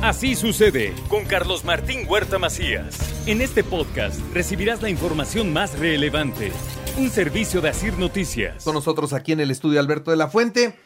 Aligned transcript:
Así 0.00 0.36
sucede 0.36 0.94
con 1.08 1.24
Carlos 1.24 1.64
Martín 1.64 2.06
Huerta 2.08 2.38
Macías. 2.38 2.96
En 3.26 3.40
este 3.40 3.64
podcast 3.64 4.20
recibirás 4.32 4.80
la 4.80 4.90
información 4.90 5.52
más 5.52 5.76
relevante. 5.76 6.52
Un 6.98 7.10
servicio 7.10 7.60
de 7.60 7.70
Asir 7.70 7.98
Noticias. 7.98 8.62
Con 8.62 8.74
nosotros 8.74 9.12
aquí 9.12 9.32
en 9.32 9.40
el 9.40 9.50
estudio 9.50 9.80
Alberto 9.80 10.12
de 10.12 10.16
la 10.16 10.28
Fuente. 10.28 10.78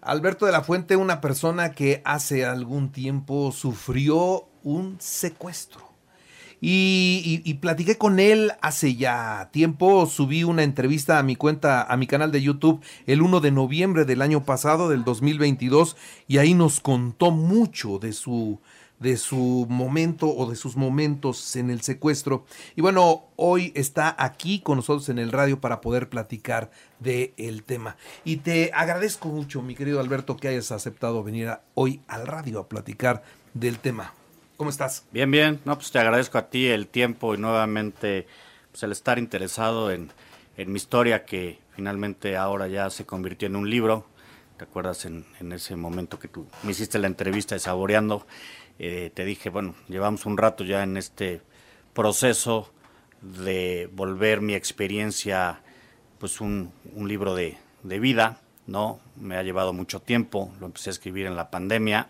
Alberto 0.00 0.46
de 0.46 0.52
la 0.52 0.62
Fuente, 0.62 0.96
una 0.96 1.20
persona 1.20 1.72
que 1.72 2.00
hace 2.06 2.46
algún 2.46 2.92
tiempo 2.92 3.52
sufrió 3.52 4.48
un 4.62 4.96
secuestro. 5.00 5.95
Y, 6.60 7.54
platiqué 7.60 7.98
con 7.98 8.18
él 8.18 8.52
hace 8.60 8.96
ya 8.96 9.50
tiempo, 9.52 10.06
subí 10.06 10.44
una 10.44 10.62
entrevista 10.62 11.18
a 11.18 11.22
mi 11.22 11.36
cuenta, 11.36 11.82
a 11.82 11.96
mi 11.96 12.06
canal 12.06 12.32
de 12.32 12.42
YouTube 12.42 12.82
el 13.06 13.22
1 13.22 13.40
de 13.40 13.50
noviembre 13.50 14.04
del 14.04 14.22
año 14.22 14.44
pasado, 14.44 14.88
del 14.88 15.04
2022, 15.04 15.96
y 16.28 16.38
ahí 16.38 16.54
nos 16.54 16.80
contó 16.80 17.30
mucho 17.30 17.98
de 17.98 18.12
su, 18.12 18.58
de 18.98 19.16
su 19.16 19.66
momento 19.68 20.28
o 20.28 20.48
de 20.48 20.56
sus 20.56 20.76
momentos 20.76 21.56
en 21.56 21.70
el 21.70 21.82
secuestro. 21.82 22.46
Y 22.74 22.80
bueno, 22.80 23.24
hoy 23.36 23.72
está 23.74 24.14
aquí 24.18 24.60
con 24.60 24.76
nosotros 24.76 25.08
en 25.08 25.18
el 25.18 25.32
radio 25.32 25.60
para 25.60 25.80
poder 25.80 26.08
platicar 26.08 26.70
del 27.00 27.32
el 27.36 27.64
tema. 27.64 27.96
Y 28.24 28.38
te 28.38 28.70
agradezco 28.74 29.28
mucho, 29.28 29.60
mi 29.60 29.74
querido 29.74 30.00
Alberto, 30.00 30.36
que 30.36 30.48
hayas 30.48 30.72
aceptado 30.72 31.22
venir 31.22 31.50
hoy 31.74 32.00
al 32.08 32.26
radio 32.26 32.60
a 32.60 32.68
platicar 32.68 33.22
del 33.52 33.78
tema. 33.78 34.14
¿Cómo 34.56 34.70
estás? 34.70 35.04
Bien, 35.12 35.30
bien. 35.30 35.60
No, 35.66 35.76
pues 35.76 35.90
te 35.90 35.98
agradezco 35.98 36.38
a 36.38 36.48
ti 36.48 36.68
el 36.68 36.88
tiempo 36.88 37.34
y 37.34 37.38
nuevamente 37.38 38.26
pues, 38.70 38.82
el 38.84 38.92
estar 38.92 39.18
interesado 39.18 39.90
en, 39.90 40.10
mi 40.56 40.76
historia 40.76 41.26
que 41.26 41.58
finalmente 41.72 42.38
ahora 42.38 42.66
ya 42.66 42.88
se 42.88 43.04
convirtió 43.04 43.48
en 43.48 43.56
un 43.56 43.68
libro. 43.68 44.06
¿Te 44.56 44.64
acuerdas 44.64 45.04
en, 45.04 45.26
ese 45.52 45.76
momento 45.76 46.18
que 46.18 46.28
tú 46.28 46.46
me 46.62 46.70
hiciste 46.70 46.98
la 46.98 47.06
entrevista 47.06 47.54
de 47.54 47.58
Saboreando? 47.58 48.26
Eh, 48.78 49.10
te 49.12 49.26
dije, 49.26 49.50
bueno, 49.50 49.74
llevamos 49.88 50.24
un 50.24 50.38
rato 50.38 50.64
ya 50.64 50.82
en 50.82 50.96
este 50.96 51.42
proceso 51.92 52.72
de 53.20 53.90
volver 53.92 54.40
mi 54.40 54.54
experiencia 54.54 55.60
pues 56.18 56.40
un, 56.40 56.72
un 56.94 57.08
libro 57.08 57.34
de, 57.34 57.58
de 57.82 57.98
vida, 57.98 58.40
¿no? 58.66 59.00
Me 59.16 59.36
ha 59.36 59.42
llevado 59.42 59.74
mucho 59.74 60.00
tiempo, 60.00 60.50
lo 60.60 60.66
empecé 60.66 60.88
a 60.88 60.92
escribir 60.92 61.26
en 61.26 61.36
la 61.36 61.50
pandemia 61.50 62.08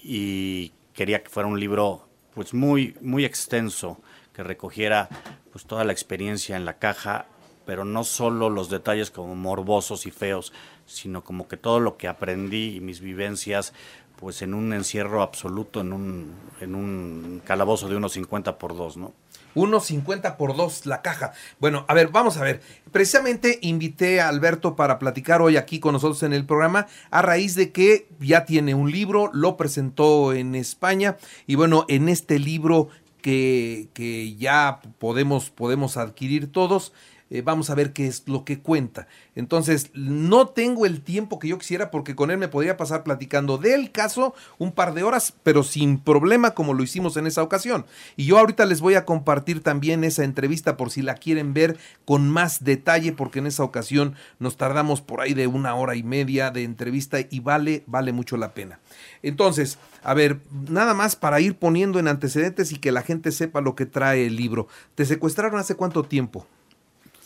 y 0.00 0.72
quería 0.98 1.22
que 1.22 1.30
fuera 1.30 1.48
un 1.48 1.60
libro 1.60 2.08
pues 2.34 2.52
muy, 2.52 2.96
muy 3.00 3.24
extenso, 3.24 4.00
que 4.34 4.42
recogiera 4.42 5.08
pues 5.52 5.64
toda 5.64 5.84
la 5.84 5.92
experiencia 5.92 6.56
en 6.56 6.64
la 6.64 6.80
caja, 6.80 7.26
pero 7.64 7.84
no 7.84 8.02
solo 8.02 8.50
los 8.50 8.68
detalles 8.68 9.12
como 9.12 9.36
morbosos 9.36 10.06
y 10.06 10.10
feos, 10.10 10.52
sino 10.86 11.22
como 11.22 11.46
que 11.46 11.56
todo 11.56 11.78
lo 11.78 11.96
que 11.96 12.08
aprendí 12.08 12.74
y 12.74 12.80
mis 12.80 12.98
vivencias 13.00 13.74
pues 14.18 14.42
en 14.42 14.54
un 14.54 14.72
encierro 14.72 15.22
absoluto, 15.22 15.80
en 15.80 15.92
un, 15.92 16.34
en 16.60 16.74
un 16.74 17.40
calabozo 17.44 17.88
de 17.88 17.96
unos 17.96 18.12
50 18.12 18.58
por 18.58 18.76
2, 18.76 18.96
¿no? 18.96 19.12
1.50 19.54 20.36
por 20.36 20.56
2 20.56 20.86
la 20.86 21.02
caja. 21.02 21.32
Bueno, 21.58 21.84
a 21.88 21.94
ver, 21.94 22.08
vamos 22.08 22.36
a 22.36 22.42
ver. 22.42 22.60
Precisamente 22.92 23.58
invité 23.62 24.20
a 24.20 24.28
Alberto 24.28 24.76
para 24.76 24.98
platicar 24.98 25.40
hoy 25.40 25.56
aquí 25.56 25.80
con 25.80 25.92
nosotros 25.92 26.22
en 26.22 26.32
el 26.32 26.44
programa 26.44 26.86
a 27.10 27.22
raíz 27.22 27.54
de 27.54 27.72
que 27.72 28.08
ya 28.20 28.44
tiene 28.44 28.74
un 28.74 28.90
libro, 28.90 29.30
lo 29.32 29.56
presentó 29.56 30.32
en 30.32 30.54
España 30.54 31.16
y 31.46 31.54
bueno, 31.54 31.84
en 31.88 32.08
este 32.08 32.38
libro 32.38 32.88
que, 33.22 33.88
que 33.94 34.36
ya 34.36 34.80
podemos, 34.98 35.50
podemos 35.50 35.96
adquirir 35.96 36.52
todos, 36.52 36.92
eh, 37.30 37.42
vamos 37.42 37.70
a 37.70 37.74
ver 37.74 37.92
qué 37.92 38.06
es 38.06 38.24
lo 38.26 38.44
que 38.44 38.60
cuenta. 38.60 39.06
Entonces, 39.34 39.90
no 39.94 40.48
tengo 40.48 40.86
el 40.86 41.02
tiempo 41.02 41.38
que 41.38 41.48
yo 41.48 41.58
quisiera 41.58 41.90
porque 41.90 42.14
con 42.14 42.30
él 42.30 42.38
me 42.38 42.48
podría 42.48 42.76
pasar 42.76 43.02
platicando 43.02 43.58
del 43.58 43.92
caso 43.92 44.34
un 44.58 44.72
par 44.72 44.94
de 44.94 45.02
horas, 45.02 45.34
pero 45.42 45.62
sin 45.62 45.98
problema 45.98 46.52
como 46.52 46.74
lo 46.74 46.82
hicimos 46.82 47.16
en 47.16 47.26
esa 47.26 47.42
ocasión. 47.42 47.86
Y 48.16 48.26
yo 48.26 48.38
ahorita 48.38 48.66
les 48.66 48.80
voy 48.80 48.94
a 48.94 49.04
compartir 49.04 49.62
también 49.62 50.04
esa 50.04 50.24
entrevista 50.24 50.76
por 50.76 50.90
si 50.90 51.02
la 51.02 51.14
quieren 51.14 51.54
ver 51.54 51.78
con 52.04 52.30
más 52.30 52.64
detalle, 52.64 53.12
porque 53.12 53.40
en 53.40 53.46
esa 53.46 53.64
ocasión 53.64 54.14
nos 54.38 54.56
tardamos 54.56 55.02
por 55.02 55.20
ahí 55.20 55.34
de 55.34 55.46
una 55.46 55.74
hora 55.74 55.96
y 55.96 56.02
media 56.02 56.50
de 56.50 56.64
entrevista 56.64 57.18
y 57.20 57.40
vale, 57.40 57.84
vale 57.86 58.12
mucho 58.12 58.36
la 58.36 58.54
pena. 58.54 58.80
Entonces, 59.22 59.78
a 60.02 60.14
ver, 60.14 60.40
nada 60.68 60.94
más 60.94 61.16
para 61.16 61.40
ir 61.40 61.56
poniendo 61.56 61.98
en 61.98 62.08
antecedentes 62.08 62.72
y 62.72 62.78
que 62.78 62.92
la 62.92 63.02
gente 63.02 63.32
sepa 63.32 63.60
lo 63.60 63.74
que 63.74 63.86
trae 63.86 64.26
el 64.26 64.36
libro. 64.36 64.68
¿Te 64.94 65.04
secuestraron 65.04 65.58
hace 65.58 65.74
cuánto 65.74 66.02
tiempo? 66.04 66.46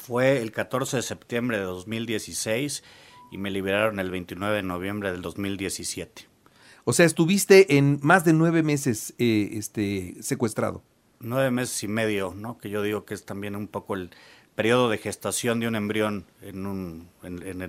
Fue 0.02 0.42
el 0.42 0.50
14 0.50 0.96
de 0.96 1.02
septiembre 1.04 1.58
de 1.58 1.62
2016 1.62 2.82
y 3.30 3.38
me 3.38 3.52
liberaron 3.52 4.00
el 4.00 4.10
29 4.10 4.56
de 4.56 4.62
noviembre 4.64 5.12
del 5.12 5.22
2017. 5.22 6.26
O 6.82 6.92
sea, 6.92 7.06
estuviste 7.06 7.76
en 7.78 8.00
más 8.02 8.24
de 8.24 8.32
nueve 8.32 8.64
meses 8.64 9.14
eh, 9.18 9.50
este, 9.52 10.16
secuestrado. 10.20 10.82
Nueve 11.20 11.52
meses 11.52 11.84
y 11.84 11.86
medio, 11.86 12.34
¿no? 12.36 12.58
Que 12.58 12.68
yo 12.68 12.82
digo 12.82 13.04
que 13.04 13.14
es 13.14 13.24
también 13.24 13.54
un 13.54 13.68
poco 13.68 13.94
el 13.94 14.10
periodo 14.56 14.90
de 14.90 14.98
gestación 14.98 15.60
de 15.60 15.68
un 15.68 15.76
embrión 15.76 16.26
en 16.40 16.66
un, 16.66 17.08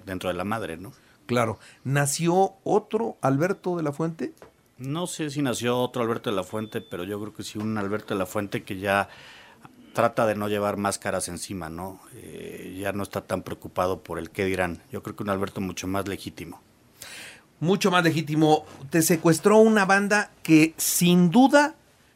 dentro 0.03 0.29
de 0.29 0.35
la 0.35 0.43
madre, 0.43 0.77
¿no? 0.77 0.91
Claro. 1.27 1.59
¿Nació 1.83 2.53
otro 2.63 3.17
Alberto 3.21 3.77
de 3.77 3.83
la 3.83 3.91
Fuente? 3.91 4.33
No 4.79 5.05
sé 5.05 5.29
si 5.29 5.43
nació 5.43 5.77
otro 5.77 6.01
Alberto 6.01 6.31
de 6.31 6.35
la 6.35 6.43
Fuente, 6.43 6.81
pero 6.81 7.03
yo 7.03 7.19
creo 7.21 7.33
que 7.35 7.43
sí 7.43 7.59
un 7.59 7.77
Alberto 7.77 8.15
de 8.15 8.17
la 8.17 8.25
Fuente 8.25 8.63
que 8.63 8.79
ya 8.79 9.07
trata 9.93 10.25
de 10.25 10.35
no 10.35 10.49
llevar 10.49 10.77
máscaras 10.77 11.27
encima, 11.29 11.69
¿no? 11.69 11.99
Eh, 12.15 12.77
ya 12.79 12.91
no 12.91 13.03
está 13.03 13.21
tan 13.21 13.43
preocupado 13.43 14.03
por 14.03 14.19
el 14.19 14.29
qué 14.29 14.45
dirán. 14.45 14.81
Yo 14.91 15.03
creo 15.03 15.15
que 15.15 15.23
un 15.23 15.29
Alberto 15.29 15.61
mucho 15.61 15.87
más 15.87 16.07
legítimo. 16.07 16.61
Mucho 17.59 17.91
más 17.91 18.03
legítimo. 18.03 18.65
Te 18.89 19.01
secuestró 19.01 19.57
una 19.57 19.85
banda 19.85 20.31
que 20.41 20.73
sin 20.77 21.29
duda 21.29 21.75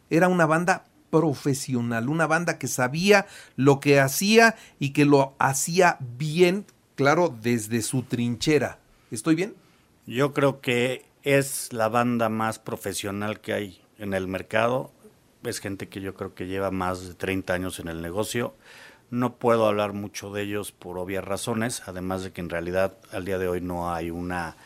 era 0.10 0.28
una 0.28 0.46
banda 0.46 0.86
profesional, 1.10 2.10
una 2.10 2.28
banda 2.28 2.58
que 2.58 2.68
sabía 2.68 3.28
lo 3.56 3.80
que 3.80 4.00
hacía 4.00 4.56
y 4.80 4.90
que 4.90 5.06
lo 5.06 5.36
hacía 5.40 5.98
bien, 6.18 6.66
claro, 6.96 7.34
desde 7.42 7.82
su 7.82 8.04
trinchera. 8.04 8.80
¿Estoy 9.12 9.36
bien? 9.36 9.56
Yo 10.06 10.34
creo 10.34 10.60
que 10.62 11.06
es 11.24 11.72
la 11.72 11.90
banda 11.90 12.30
más 12.30 12.60
profesional 12.60 13.40
que 13.40 13.54
hay 13.54 13.82
en 14.00 14.14
el 14.14 14.28
mercado 14.28 14.92
es 15.44 15.60
gente 15.60 15.90
que 15.90 16.02
yo 16.02 16.14
creo 16.16 16.34
que 16.34 16.48
lleva 16.48 16.72
más 16.72 17.08
de 17.08 17.14
30 17.14 17.54
años 17.54 17.80
en 17.80 17.88
el 17.88 18.02
negocio. 18.02 18.56
No 19.10 19.36
puedo 19.36 19.68
hablar 19.68 19.94
mucho 19.94 20.32
de 20.32 20.44
ellos 20.44 20.72
por 20.72 20.98
obvias 20.98 21.24
razones, 21.24 21.84
además 21.86 22.24
de 22.24 22.32
que 22.32 22.42
en 22.42 22.50
realidad 22.50 22.98
al 23.12 23.26
día 23.26 23.38
de 23.38 23.48
hoy 23.48 23.62
no 23.62 23.94
hay 23.94 24.10
una 24.10 24.58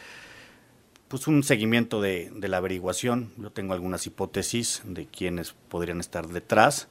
pues 1.07 1.27
un 1.27 1.43
seguimiento 1.43 1.99
de, 1.99 2.31
la 2.39 2.57
averiguación. 2.57 3.33
Yo 3.37 3.51
tengo 3.51 3.73
algunas 3.73 4.07
hipótesis 4.07 4.81
de 4.85 5.07
quiénes 5.07 5.53
podrían 5.67 5.99
estar 5.99 6.27
detrás. 6.27 6.87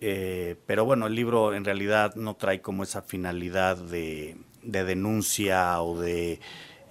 Eh, 0.00 0.54
pero 0.64 0.84
bueno, 0.84 1.08
el 1.08 1.16
libro 1.16 1.52
en 1.52 1.64
realidad 1.64 2.14
no 2.14 2.36
trae 2.36 2.62
como 2.62 2.84
esa 2.84 3.02
finalidad 3.02 3.76
de 3.76 4.36
denuncia 4.62 5.82
o 5.82 6.00
de 6.00 6.38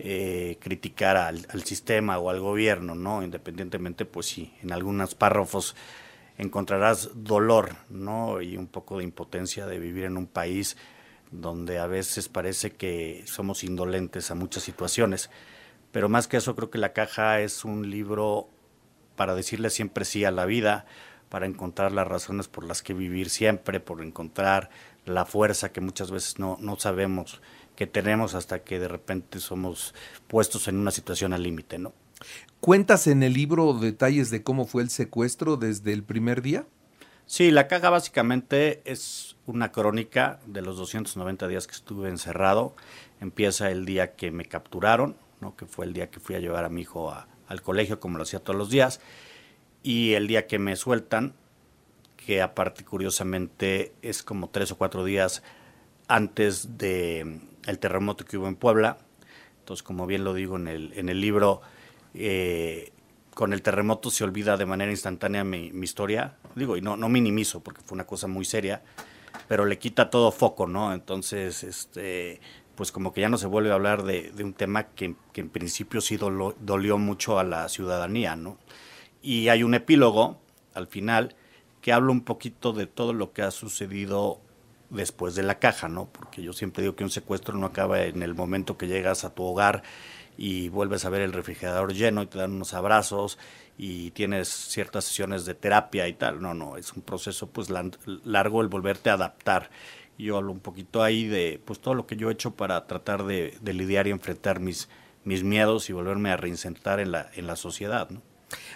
eh, 0.02 0.58
criticar 0.62 1.18
al, 1.18 1.46
sistema 1.66 2.18
o 2.20 2.30
al 2.30 2.40
gobierno, 2.40 2.96
¿no? 2.96 3.22
Independientemente, 3.22 4.06
pues 4.06 4.28
sí, 4.28 4.54
en 4.62 4.72
algunos 4.72 5.14
párrafos 5.14 5.76
encontrarás 6.38 7.10
dolor, 7.16 7.76
¿no? 7.90 8.42
Y 8.42 8.56
un 8.56 8.68
poco 8.68 9.00
de 9.00 9.04
impotencia 9.04 9.68
de 9.68 9.78
vivir 9.78 10.06
en 10.06 10.16
un 10.16 10.26
país 10.26 10.78
donde 11.32 11.80
a 11.80 11.88
veces 11.88 12.30
parece 12.30 12.72
que 12.72 13.24
somos 13.28 13.66
indolentes 13.66 14.32
a 14.32 14.36
muchas 14.36 14.64
situaciones. 14.64 15.30
Pero 15.92 16.08
más 16.08 16.30
que 16.30 16.38
eso, 16.38 16.56
creo 16.56 16.70
que 16.70 16.78
La 16.78 16.94
Caja 16.94 17.42
es 17.42 17.66
un 17.66 17.90
libro 17.90 18.48
para 19.18 19.36
decirle 19.36 19.70
siempre 19.70 20.06
sí 20.06 20.24
a 20.24 20.32
la 20.32 20.46
vida, 20.46 20.86
para 21.28 21.46
encontrar 21.46 21.92
las 21.92 22.08
razones 22.08 22.48
por 22.48 22.64
las 22.64 22.82
que 22.82 22.94
vivir 22.94 23.30
siempre, 23.30 23.82
por 23.82 24.02
encontrar 24.02 24.70
la 25.04 25.26
fuerza 25.26 25.74
que 25.74 25.82
muchas 25.82 26.10
veces 26.10 26.40
no, 26.40 26.58
no 26.62 26.80
sabemos 26.80 27.42
que 27.80 27.88
tenemos 27.88 28.36
hasta 28.36 28.60
que 28.60 28.78
de 28.78 28.90
repente 28.90 29.40
somos 29.40 29.96
puestos 30.28 30.68
en 30.68 30.76
una 30.76 30.92
situación 30.92 31.32
al 31.32 31.44
límite, 31.44 31.80
¿no? 31.80 31.94
¿Cuentas 32.60 33.08
en 33.08 33.24
el 33.24 33.32
libro 33.32 33.74
detalles 33.74 34.30
de 34.32 34.44
cómo 34.44 34.66
fue 34.66 34.84
el 34.84 34.90
secuestro 34.90 35.56
desde 35.56 35.94
el 35.94 36.04
primer 36.04 36.42
día? 36.42 36.66
Sí, 37.26 37.52
la 37.52 37.70
caja 37.70 37.90
básicamente 37.90 38.82
es 38.84 39.38
una 39.46 39.72
crónica 39.72 40.42
de 40.46 40.62
los 40.62 40.76
290 40.76 41.48
días 41.48 41.68
que 41.68 41.74
estuve 41.74 42.10
encerrado. 42.10 42.76
Empieza 43.22 43.72
el 43.72 43.86
día 43.86 44.14
que 44.18 44.30
me 44.30 44.44
capturaron, 44.44 45.16
¿no? 45.40 45.56
que 45.56 45.66
fue 45.66 45.86
el 45.86 45.94
día 45.94 46.10
que 46.10 46.20
fui 46.20 46.36
a 46.36 46.40
llevar 46.40 46.66
a 46.66 46.70
mi 46.70 46.82
hijo 46.82 47.16
al 47.48 47.62
colegio, 47.62 48.02
como 48.02 48.18
lo 48.18 48.24
hacía 48.24 48.40
todos 48.40 48.60
los 48.60 48.70
días, 48.70 49.00
y 49.84 50.16
el 50.16 50.28
día 50.28 50.48
que 50.48 50.60
me 50.60 50.76
sueltan, 50.76 51.34
que 52.18 52.42
aparte 52.42 52.84
curiosamente 52.84 53.94
es 54.02 54.22
como 54.22 54.50
tres 54.50 54.70
o 54.74 54.78
cuatro 54.78 55.06
días 55.06 55.44
antes 56.10 56.78
de 56.78 57.48
el 57.70 57.80
terremoto 57.80 58.26
que 58.26 58.38
hubo 58.38 58.48
en 58.48 58.56
Puebla. 58.56 58.98
Entonces, 59.60 59.84
como 59.84 60.08
bien 60.08 60.24
lo 60.24 60.34
digo 60.34 60.56
en 60.56 60.68
el, 60.68 60.94
en 60.96 61.10
el 61.10 61.22
libro, 61.22 61.62
eh, 62.14 62.92
con 63.34 63.54
el 63.54 63.62
terremoto 63.62 64.10
se 64.12 64.24
olvida 64.24 64.58
de 64.58 64.66
manera 64.66 64.92
instantánea 64.92 65.44
mi, 65.44 65.68
historia. 65.82 66.36
Digo, 66.56 66.76
y 66.76 66.82
no, 66.82 66.98
no 66.98 67.10
minimizo 67.10 67.62
porque 67.62 67.82
fue 67.82 67.96
una 67.96 68.06
cosa 68.06 68.28
muy 68.28 68.46
seria, 68.46 68.82
pero 69.48 69.66
le 69.66 69.78
quita 69.78 70.10
todo 70.10 70.32
foco, 70.32 70.68
¿no? 70.68 70.94
Entonces, 70.94 71.64
este, 71.64 72.42
pues 72.76 72.92
como 72.92 73.14
que 73.14 73.22
ya 73.22 73.30
no 73.30 73.38
se 73.38 73.48
vuelve 73.48 73.72
a 73.72 73.76
hablar 73.76 74.04
de, 74.04 74.32
un 74.44 74.54
tema 74.54 74.88
que, 74.88 75.16
en 75.36 75.50
principio 75.50 76.02
sí 76.02 76.18
dolió 76.18 76.98
mucho 76.98 77.40
a 77.40 77.44
la 77.44 77.70
ciudadanía, 77.70 78.36
¿no? 78.36 78.58
Y 79.22 79.50
hay 79.50 79.64
un 79.64 79.74
epílogo 79.74 80.40
al 80.74 80.88
final 80.88 81.36
que 81.82 81.94
habla 81.94 82.12
un 82.12 82.22
poquito 82.22 82.74
de 82.74 82.88
todo 82.88 83.14
lo 83.14 83.34
que 83.34 83.42
ha 83.42 83.52
sucedido 83.52 84.42
después 84.90 85.36
de 85.36 85.44
la 85.44 85.60
caja, 85.60 85.88
¿no? 85.88 86.10
Porque 86.12 86.42
yo 86.42 86.54
siempre 86.54 86.82
digo 86.82 86.96
que 86.96 87.04
un 87.04 87.10
secuestro 87.10 87.58
no 87.58 87.68
acaba 87.68 88.04
en 88.04 88.24
el 88.24 88.36
momento 88.36 88.78
que 88.78 88.88
llegas 88.88 89.24
a 89.24 89.34
tu 89.34 89.44
hogar 89.44 89.84
y 90.38 90.70
vuelves 90.70 91.06
a 91.06 91.10
ver 91.10 91.22
el 91.22 91.34
refrigerador 91.34 91.94
lleno 91.94 92.24
y 92.24 92.28
te 92.28 92.38
dan 92.38 92.54
unos 92.54 92.74
abrazos 92.74 93.38
y 93.78 94.12
tienes 94.12 94.48
ciertas 94.48 95.06
sesiones 95.06 95.46
de 95.46 95.54
terapia 95.54 96.08
y 96.08 96.14
tal. 96.14 96.42
No, 96.42 96.54
no, 96.54 96.78
es 96.78 96.94
un 96.94 97.02
proceso 97.02 97.48
pues 97.48 97.70
largo 98.24 98.62
el 98.62 98.68
volverte 98.68 99.10
a 99.10 99.14
adaptar 99.14 99.70
yo 100.26 100.38
hablo 100.38 100.52
un 100.52 100.60
poquito 100.60 101.02
ahí 101.02 101.26
de 101.26 101.62
pues 101.64 101.80
todo 101.80 101.94
lo 101.94 102.06
que 102.06 102.16
yo 102.16 102.30
he 102.30 102.34
hecho 102.34 102.52
para 102.52 102.86
tratar 102.88 103.26
de, 103.26 103.58
lidiar 103.64 104.08
y 104.08 104.12
enfrentar 104.12 104.60
mis, 104.60 104.90
mis 105.24 105.44
miedos 105.44 105.90
y 105.90 105.94
volverme 105.94 106.32
a 106.32 106.38
reinsentar 106.38 107.00
en 107.00 107.12
la, 107.12 107.30
en 107.36 107.48
la 107.48 107.56
sociedad, 107.56 108.10
¿no? 108.10 108.22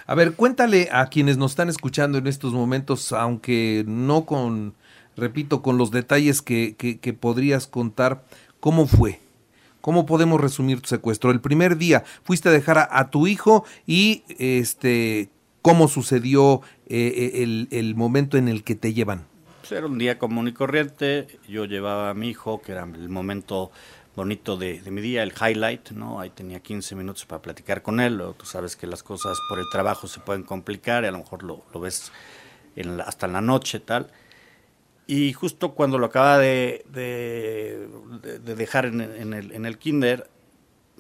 A 0.06 0.14
ver, 0.14 0.36
cuéntale 0.36 0.90
a 0.92 1.08
quienes 1.08 1.38
nos 1.38 1.54
están 1.54 1.68
escuchando 1.68 2.20
en 2.20 2.28
estos 2.28 2.54
momentos, 2.54 3.12
aunque 3.12 3.84
no 3.88 4.26
con, 4.26 4.76
repito, 5.16 5.62
con 5.62 5.78
los 5.78 5.92
detalles 5.92 6.42
que, 6.42 6.76
que, 6.76 7.14
podrías 7.14 7.68
contar, 7.68 8.24
¿cómo 8.60 8.88
fue? 8.88 9.20
¿Cómo 9.82 10.06
podemos 10.06 10.40
resumir 10.40 10.82
tu 10.82 10.90
secuestro? 10.90 11.32
El 11.32 11.42
primer 11.42 11.78
día 11.78 12.04
fuiste 12.24 12.50
a 12.50 12.52
dejar 12.52 12.88
a, 12.90 13.10
tu 13.10 13.28
hijo 13.28 13.66
y 13.86 14.24
este 14.40 15.30
cómo 15.62 15.88
sucedió 15.88 16.62
eh, 16.88 17.14
eh, 17.16 17.44
el, 17.44 17.68
el 17.72 17.96
momento 17.96 18.38
en 18.38 18.48
el 18.48 18.64
que 18.64 18.76
te 18.76 18.94
llevan. 18.94 19.26
Pues, 19.64 19.72
era 19.72 19.88
un 19.88 19.98
día 19.98 20.20
común 20.20 20.50
y 20.50 20.52
corriente. 20.52 21.40
Yo 21.48 21.64
llevaba 21.64 22.10
a 22.10 22.14
mi 22.14 22.30
hijo, 22.30 22.62
que 22.62 22.74
era 22.74 22.84
el 22.84 23.08
momento 23.08 23.72
bonito 24.14 24.58
de, 24.58 24.82
mi 24.92 25.02
día, 25.02 25.24
el 25.24 25.32
highlight, 25.32 25.92
¿no? 25.92 26.20
Ahí 26.20 26.30
tenía 26.30 26.60
15 26.60 26.96
minutos 26.96 27.26
para 27.26 27.42
platicar 27.42 27.82
con 27.82 28.00
él. 28.00 28.22
tú 28.38 28.46
sabes 28.46 28.76
que 28.76 28.88
las 28.88 29.04
cosas 29.04 29.38
por 29.50 29.60
el 29.60 29.66
trabajo 29.72 30.08
se 30.08 30.20
pueden 30.20 30.44
complicar 30.44 31.06
y 31.06 31.08
a 31.08 31.12
lo 31.12 31.20
mejor 31.20 31.44
lo, 31.44 31.64
ves 31.80 32.12
hasta 33.06 33.26
en 33.26 33.34
la 33.34 33.42
noche, 33.42 33.80
tal. 33.80 34.12
Y 35.06 35.34
justo 35.34 35.74
cuando 35.74 35.98
lo 35.98 36.06
acaba 36.06 36.38
de, 36.38 36.86
dejar 38.44 38.86
en, 38.86 39.02
el, 39.34 39.52
en 39.52 39.66
el 39.66 39.78
kinder, 39.78 40.30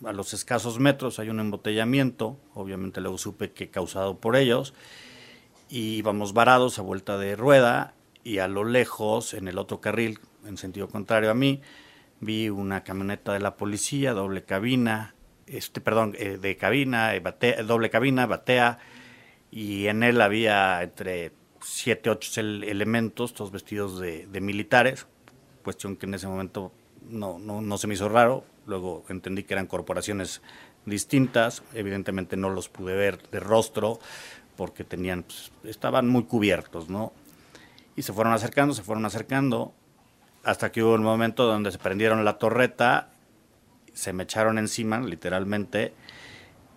a 0.05 0.11
los 0.11 0.33
escasos 0.33 0.79
metros 0.79 1.19
hay 1.19 1.29
un 1.29 1.39
embotellamiento, 1.39 2.38
obviamente 2.53 3.00
luego 3.00 3.17
supe 3.17 3.51
que 3.51 3.69
causado 3.69 4.17
por 4.17 4.35
ellos, 4.35 4.73
y 5.69 5.95
íbamos 5.95 6.33
varados 6.33 6.79
a 6.79 6.81
vuelta 6.81 7.17
de 7.17 7.35
rueda 7.35 7.94
y 8.23 8.39
a 8.39 8.47
lo 8.47 8.63
lejos, 8.63 9.33
en 9.33 9.47
el 9.47 9.57
otro 9.57 9.81
carril, 9.81 10.19
en 10.45 10.57
sentido 10.57 10.88
contrario 10.88 11.31
a 11.31 11.33
mí, 11.33 11.61
vi 12.19 12.49
una 12.49 12.83
camioneta 12.83 13.33
de 13.33 13.39
la 13.39 13.56
policía, 13.56 14.13
doble 14.13 14.44
cabina, 14.44 15.15
este, 15.47 15.81
perdón, 15.81 16.15
eh, 16.17 16.38
de 16.38 16.57
cabina, 16.57 17.15
eh, 17.15 17.21
doble 17.65 17.89
cabina, 17.89 18.25
batea, 18.25 18.79
y 19.51 19.88
en 19.88 20.03
él 20.03 20.21
había 20.21 20.81
entre 20.83 21.31
siete, 21.63 22.10
ocho 22.10 22.42
elementos, 22.42 23.33
todos 23.33 23.51
vestidos 23.51 24.00
de, 24.00 24.27
militares, 24.42 25.07
cuestión 25.63 25.95
que 25.95 26.06
en 26.06 26.13
ese 26.13 26.27
momento 26.27 26.71
no, 27.10 27.39
no, 27.39 27.62
no 27.62 27.77
se 27.77 27.88
me 27.88 27.94
hizo 27.94 28.10
raro, 28.10 28.44
luego 28.65 29.06
entendí 29.10 29.44
que 29.44 29.54
eran 29.54 29.68
corporaciones 29.68 30.42
distintas, 30.86 31.63
evidentemente 31.74 32.38
no 32.38 32.50
los 32.50 32.69
pude 32.69 32.95
ver 32.95 33.21
de 33.30 33.39
rostro, 33.39 34.00
porque 34.56 34.83
tenían, 34.83 35.24
pues, 35.24 35.51
estaban 35.63 36.07
muy 36.07 36.24
cubiertos, 36.24 36.89
¿no? 36.89 37.13
Y 37.95 38.01
se 38.04 38.13
fueron 38.13 38.33
acercando, 38.33 38.74
se 38.74 38.83
fueron 38.83 39.06
acercando, 39.06 39.74
hasta 40.44 40.71
que 40.71 40.83
hubo 40.83 40.94
un 40.94 41.04
momento 41.04 41.45
donde 41.45 41.71
se 41.71 41.77
prendieron 41.77 42.25
la 42.25 42.38
torreta, 42.38 43.09
se 43.94 44.13
me 44.13 44.24
echaron 44.24 44.57
encima, 44.57 45.00
literalmente, 45.00 45.94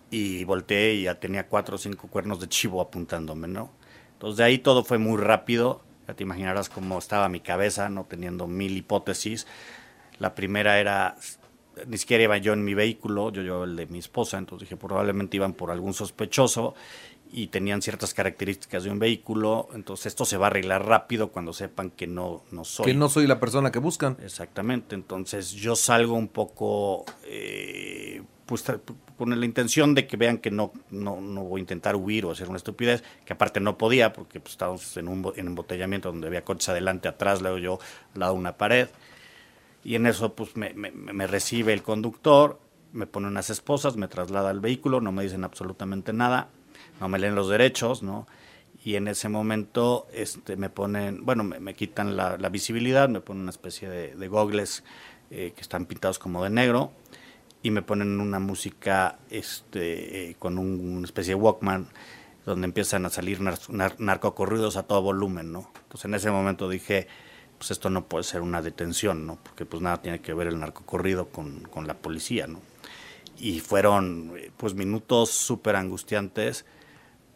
y 0.09 0.43
volteé 0.45 0.93
y 0.93 1.03
ya 1.03 1.19
tenía 1.19 1.47
cuatro 1.47 1.75
o 1.75 1.77
cinco 1.77 2.07
cuernos 2.07 2.39
de 2.39 2.47
chivo 2.47 2.81
apuntándome, 2.81 3.47
¿no? 3.47 3.71
Entonces 4.17 4.37
de 4.37 4.43
ahí 4.45 4.57
todo 4.57 4.83
fue 4.83 4.97
muy 4.97 5.21
rápido, 5.21 5.83
ya 6.07 6.15
te 6.15 6.23
imaginarás 6.23 6.69
cómo 6.69 6.97
estaba 6.97 7.29
mi 7.29 7.39
cabeza, 7.39 7.87
no 7.87 8.05
teniendo 8.05 8.47
mil 8.47 8.75
hipótesis. 8.75 9.45
La 10.17 10.33
primera 10.33 10.79
era, 10.79 11.17
ni 11.85 11.99
siquiera 11.99 12.23
iba 12.23 12.37
yo 12.37 12.53
en 12.53 12.63
mi 12.63 12.73
vehículo, 12.73 13.31
yo 13.31 13.43
llevaba 13.43 13.65
el 13.65 13.75
de 13.75 13.85
mi 13.85 13.99
esposa, 13.99 14.39
entonces 14.39 14.67
dije 14.67 14.75
probablemente 14.75 15.37
iban 15.37 15.53
por 15.53 15.69
algún 15.69 15.93
sospechoso 15.93 16.73
y 17.31 17.47
tenían 17.47 17.83
ciertas 17.83 18.15
características 18.15 18.85
de 18.85 18.89
un 18.89 18.97
vehículo, 18.97 19.67
entonces 19.75 20.07
esto 20.07 20.25
se 20.25 20.37
va 20.37 20.47
a 20.47 20.49
arreglar 20.49 20.87
rápido 20.87 21.27
cuando 21.27 21.53
sepan 21.53 21.91
que 21.91 22.07
no, 22.07 22.41
no 22.49 22.63
soy. 22.63 22.87
Que 22.87 22.93
no 22.95 23.09
soy 23.09 23.27
la 23.27 23.39
persona 23.39 23.71
que 23.71 23.77
buscan. 23.77 24.17
Exactamente, 24.23 24.95
entonces 24.95 25.51
yo 25.51 25.75
salgo 25.75 26.15
un 26.15 26.27
poco, 26.27 27.05
eh, 27.25 28.23
pues 28.47 28.63
con 29.17 29.37
la 29.37 29.45
intención 29.45 29.93
de 29.93 30.07
que 30.07 30.15
vean 30.15 30.37
que 30.37 30.49
no, 30.49 30.71
no, 30.89 31.19
no, 31.19 31.43
voy 31.43 31.59
a 31.59 31.61
intentar 31.61 31.95
huir 31.97 32.25
o 32.25 32.31
hacer 32.31 32.47
una 32.47 32.57
estupidez, 32.57 33.03
que 33.25 33.33
aparte 33.33 33.59
no 33.59 33.77
podía 33.77 34.13
porque 34.13 34.39
pues, 34.39 34.53
estábamos 34.53 34.95
en 34.95 35.09
un 35.09 35.33
en 35.35 35.47
embotellamiento 35.47 36.09
donde 36.09 36.27
había 36.27 36.45
coches 36.45 36.69
adelante, 36.69 37.09
atrás, 37.09 37.41
luego 37.41 37.57
yo 37.57 37.79
al 38.13 38.21
lado 38.21 38.33
una 38.33 38.57
pared, 38.57 38.87
y 39.83 39.95
en 39.95 40.07
eso 40.07 40.33
pues 40.33 40.55
me, 40.55 40.73
me, 40.73 40.91
me 40.91 41.27
recibe 41.27 41.73
el 41.73 41.83
conductor, 41.83 42.59
me 42.93 43.05
pone 43.05 43.27
unas 43.27 43.49
esposas, 43.49 43.97
me 43.97 44.07
traslada 44.07 44.49
al 44.49 44.61
vehículo, 44.61 45.01
no 45.01 45.11
me 45.11 45.23
dicen 45.23 45.43
absolutamente 45.43 46.13
nada, 46.13 46.47
no 47.01 47.09
me 47.09 47.19
leen 47.19 47.35
los 47.35 47.49
derechos, 47.49 48.01
¿no? 48.01 48.27
Y 48.85 48.95
en 48.95 49.09
ese 49.09 49.27
momento 49.27 50.07
este, 50.13 50.55
me 50.55 50.69
ponen, 50.69 51.25
bueno, 51.25 51.43
me, 51.43 51.73
quitan 51.73 52.15
la, 52.15 52.37
visibilidad, 52.49 53.09
me 53.09 53.19
ponen 53.19 53.41
una 53.41 53.51
especie 53.51 53.89
de, 53.89 54.15
de 54.15 54.27
gogles 54.29 54.85
eh, 55.29 55.51
que 55.53 55.61
están 55.61 55.85
pintados 55.85 56.19
como 56.19 56.41
de 56.41 56.49
negro 56.49 56.93
y 57.63 57.71
me 57.71 57.81
ponen 57.81 58.19
una 58.19 58.39
música 58.39 59.19
este, 59.29 60.29
eh, 60.29 60.35
con 60.37 60.57
una 60.57 61.05
especie 61.05 61.35
de 61.35 61.41
Walkman 61.41 61.87
donde 62.45 62.65
empiezan 62.65 63.05
a 63.05 63.09
salir 63.09 63.39
narcocorridos 63.41 64.77
a 64.77 64.83
todo 64.83 65.01
volumen, 65.01 65.51
¿no? 65.51 65.69
Entonces 65.83 66.05
en 66.05 66.13
ese 66.13 66.31
momento 66.31 66.69
dije, 66.69 67.07
pues 67.57 67.71
esto 67.71 67.89
no 67.89 68.05
puede 68.05 68.23
ser 68.23 68.41
una 68.41 68.61
detención, 68.61 69.27
¿no? 69.27 69.37
Porque 69.43 69.65
pues 69.65 69.81
nada 69.81 70.01
tiene 70.01 70.21
que 70.21 70.33
ver 70.33 70.47
el 70.47 70.59
narcocorrido 70.59 71.27
con, 71.27 71.61
con 71.63 71.87
la 71.87 71.95
policía, 71.95 72.47
¿no? 72.47 72.61
Y 73.37 73.59
fueron 73.59 74.33
pues 74.55 74.75
minutos 74.75 75.31
súper 75.31 75.75
angustiantes 75.75 76.65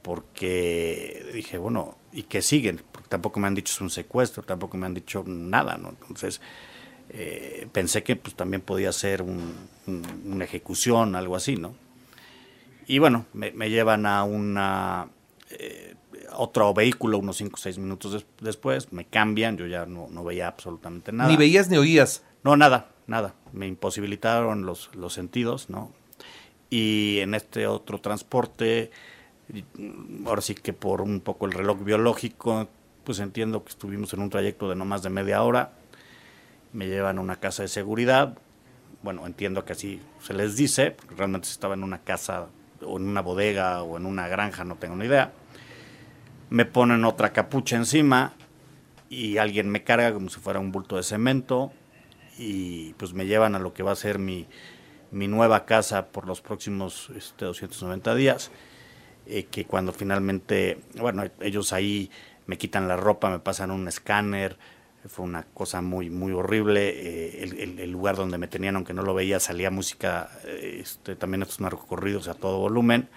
porque 0.02 1.30
dije, 1.34 1.58
bueno, 1.58 1.98
¿y 2.12 2.24
qué 2.24 2.42
siguen? 2.42 2.82
Porque 2.92 3.10
tampoco 3.10 3.40
me 3.40 3.48
han 3.48 3.56
dicho 3.56 3.74
es 3.74 3.82
un 3.82 3.90
secuestro, 3.90 4.44
tampoco 4.44 4.78
me 4.78 4.86
han 4.86 4.94
dicho 4.94 5.24
nada, 5.28 5.78
¿no? 5.78 5.90
Entonces 5.90 6.42
eh, 7.14 7.68
pensé 7.72 8.04
que 8.04 8.16
pues 8.16 8.36
también 8.36 8.62
podía 8.62 8.92
ser 8.92 9.22
una 9.22 10.44
ejecución, 10.46 11.16
algo 11.16 11.36
así, 11.36 11.58
¿no? 11.58 11.74
Y 12.88 13.00
bueno, 13.00 13.26
me, 13.34 13.70
llevan 13.70 14.06
a 14.06 14.24
una 14.24 15.08
eh, 15.50 15.96
otro 16.34 16.74
vehículo 16.74 17.18
unos 17.18 17.38
5 17.38 17.56
o 17.56 17.58
6 17.58 17.78
minutos 17.78 18.26
después, 18.40 18.92
me 18.92 19.06
cambian, 19.06 19.58
yo 19.58 19.68
ya 19.68 19.86
no, 19.86 20.08
no, 20.10 20.24
veía 20.24 20.48
absolutamente 20.48 21.12
nada. 21.12 21.30
Ni 21.30 21.38
veías 21.38 21.70
ni 21.70 21.78
oías. 21.78 22.24
No, 22.44 22.58
nada, 22.58 22.90
nada. 23.08 23.36
Me 23.54 23.68
imposibilitaron 23.68 24.66
los, 24.66 24.90
los 24.96 25.14
sentidos, 25.14 25.70
¿no? 25.70 25.92
Y 26.70 27.20
en 27.20 27.36
este 27.36 27.68
otro 27.68 28.00
transporte 28.00 28.92
ahora 30.26 30.42
sí 30.42 30.56
que 30.56 30.74
por 30.74 31.02
un 31.02 31.20
poco 31.20 31.46
el 31.46 31.52
reloj 31.52 31.84
biológico, 31.84 32.68
pues 33.04 33.20
entiendo 33.20 33.64
que 33.64 33.70
estuvimos 33.70 34.14
en 34.14 34.22
un 34.22 34.30
trayecto 34.30 34.70
de 34.70 34.76
no 34.76 34.86
más 34.86 35.04
de 35.04 35.10
media 35.10 35.44
hora, 35.44 35.74
me 36.74 36.88
llevan 36.88 37.18
a 37.18 37.22
una 37.22 37.40
casa 37.40 37.64
de 37.64 37.68
seguridad, 37.68 38.38
bueno, 39.04 39.26
entiendo 39.26 39.66
que 39.66 39.74
así 39.74 40.02
se 40.22 40.34
les 40.34 40.56
dice, 40.56 40.92
porque 40.92 41.16
realmente 41.16 41.48
estaba 41.48 41.74
en 41.74 41.84
una 41.84 42.00
casa 42.00 42.48
o 42.86 42.98
en 42.98 43.08
una 43.08 43.22
bodega 43.22 43.84
o 43.84 43.98
en 43.98 44.06
una 44.06 44.28
granja, 44.28 44.64
no 44.64 44.76
tengo 44.76 44.96
ni 44.96 45.06
idea, 45.06 45.34
me 46.50 46.66
ponen 46.66 47.06
otra 47.06 47.32
capucha 47.34 47.76
encima 47.76 48.34
y 49.10 49.38
alguien 49.38 49.70
me 49.70 49.84
carga 49.84 50.14
como 50.14 50.30
si 50.30 50.40
fuera 50.40 50.60
un 50.60 50.72
bulto 50.72 50.98
de 50.98 51.04
cemento 51.04 51.72
y 52.38 52.94
pues 52.94 53.14
me 53.14 53.26
llevan 53.26 53.56
a 53.56 53.60
lo 53.60 53.74
que 53.74 53.84
va 53.84 53.92
a 53.92 53.96
ser 53.96 54.20
mi, 54.20 54.48
mi 55.12 55.28
nueva 55.28 55.66
casa 55.66 56.08
por 56.08 56.28
los 56.28 56.42
próximos 56.42 57.10
este, 57.16 57.46
290 57.46 58.16
días 58.16 58.52
eh, 59.28 59.46
que 59.46 59.66
cuando 59.66 59.94
finalmente, 59.94 60.80
bueno, 60.98 61.24
ellos 61.42 61.74
ahí 61.74 62.10
me 62.48 62.58
quitan 62.58 62.88
la 62.88 62.98
ropa, 62.98 63.30
me 63.30 63.40
pasan 63.40 63.72
un 63.72 63.88
escáner, 63.88 64.58
fue 65.08 65.26
una 65.26 65.44
cosa 65.54 65.82
muy 65.82 66.10
muy 66.10 66.32
horrible, 66.32 66.90
eh, 66.90 67.78
el, 67.80 67.92
lugar 67.92 68.16
donde 68.16 68.38
me 68.38 68.48
tenían, 68.48 68.76
aunque 68.76 68.94
no 68.94 69.04
lo 69.04 69.14
veía, 69.14 69.40
salía 69.40 69.72
música, 69.72 70.30
eh, 70.46 70.80
este, 70.82 71.16
también 71.16 71.42
estos 71.42 71.60
narcocorridos 71.60 72.28
a 72.28 72.34
todo 72.34 72.60
volumen, 72.60 73.10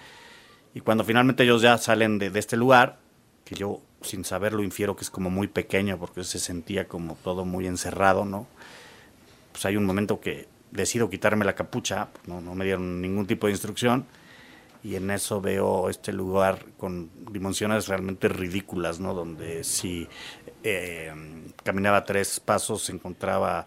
y 0.74 0.80
cuando 0.80 1.04
finalmente 1.04 1.44
ellos 1.44 1.62
ya 1.62 1.78
salen 1.78 2.18
de, 2.18 2.30
de 2.30 2.38
este 2.38 2.56
lugar, 2.56 2.98
que 3.44 3.54
yo 3.54 3.80
sin 4.00 4.24
saberlo 4.24 4.62
infiero 4.62 4.96
que 4.96 5.02
es 5.02 5.10
como 5.10 5.30
muy 5.30 5.48
pequeño, 5.48 5.98
porque 5.98 6.24
se 6.24 6.38
sentía 6.38 6.88
como 6.88 7.16
todo 7.22 7.44
muy 7.44 7.66
encerrado, 7.66 8.24
¿no? 8.24 8.46
Pues 9.52 9.64
hay 9.66 9.76
un 9.76 9.84
momento 9.84 10.20
que 10.20 10.48
decido 10.70 11.08
quitarme 11.08 11.44
la 11.44 11.54
capucha, 11.54 12.08
no, 12.26 12.40
no 12.40 12.54
me 12.54 12.64
dieron 12.64 13.00
ningún 13.00 13.26
tipo 13.26 13.46
de 13.46 13.52
instrucción, 13.52 14.06
y 14.84 14.96
en 14.96 15.10
eso 15.10 15.40
veo 15.40 15.88
este 15.88 16.12
lugar 16.12 16.66
con 16.76 17.08
dimensiones 17.32 17.88
realmente 17.88 18.28
ridículas, 18.28 19.00
¿no? 19.00 19.14
Donde 19.14 19.64
si 19.64 20.06
eh, 20.64 21.12
caminaba 21.62 22.04
tres 22.04 22.40
pasos 22.40 22.88
encontraba 22.90 23.66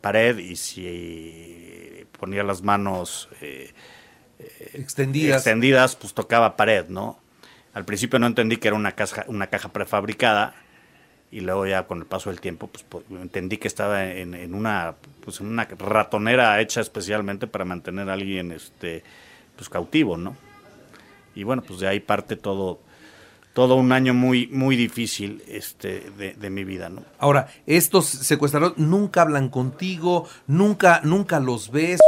pared 0.00 0.38
y 0.38 0.56
si 0.56 2.06
ponía 2.18 2.42
las 2.42 2.62
manos 2.62 3.28
eh, 3.42 3.72
extendidas. 4.72 5.36
extendidas, 5.36 5.94
pues 5.94 6.14
tocaba 6.14 6.56
pared, 6.56 6.88
¿no? 6.88 7.20
Al 7.74 7.84
principio 7.84 8.18
no 8.18 8.26
entendí 8.26 8.56
que 8.56 8.68
era 8.68 8.76
una 8.76 8.92
caja, 8.92 9.24
una 9.28 9.48
caja 9.48 9.68
prefabricada 9.68 10.54
y 11.30 11.40
luego 11.40 11.66
ya 11.66 11.86
con 11.86 11.98
el 11.98 12.06
paso 12.06 12.30
del 12.30 12.40
tiempo 12.40 12.68
pues, 12.68 12.82
pues 12.82 13.04
entendí 13.10 13.58
que 13.58 13.68
estaba 13.68 14.10
en, 14.10 14.54
una 14.54 14.94
pues 15.22 15.40
en 15.40 15.48
una 15.48 15.64
ratonera 15.64 16.58
hecha 16.62 16.80
especialmente 16.80 17.46
para 17.46 17.66
mantener 17.66 18.08
a 18.08 18.14
alguien 18.14 18.52
este 18.52 19.04
pues 19.54 19.68
cautivo, 19.68 20.16
¿no? 20.16 20.34
Y 21.34 21.42
bueno, 21.42 21.62
pues 21.62 21.80
de 21.80 21.88
ahí 21.88 22.00
parte 22.00 22.36
todo 22.36 22.80
todo 23.58 23.74
un 23.74 23.90
año 23.90 24.14
muy 24.14 24.46
muy 24.52 24.76
difícil 24.76 25.42
este 25.48 26.12
de, 26.16 26.48
mi 26.48 26.62
vida, 26.62 26.90
¿no? 26.90 27.02
Ahora, 27.18 27.48
estos 27.66 28.06
secuestradores 28.06 28.78
nunca 28.78 29.22
hablan 29.22 29.48
contigo, 29.48 30.28
nunca 30.46 31.00
nunca 31.02 31.40
los 31.40 31.72
ves, 31.72 31.98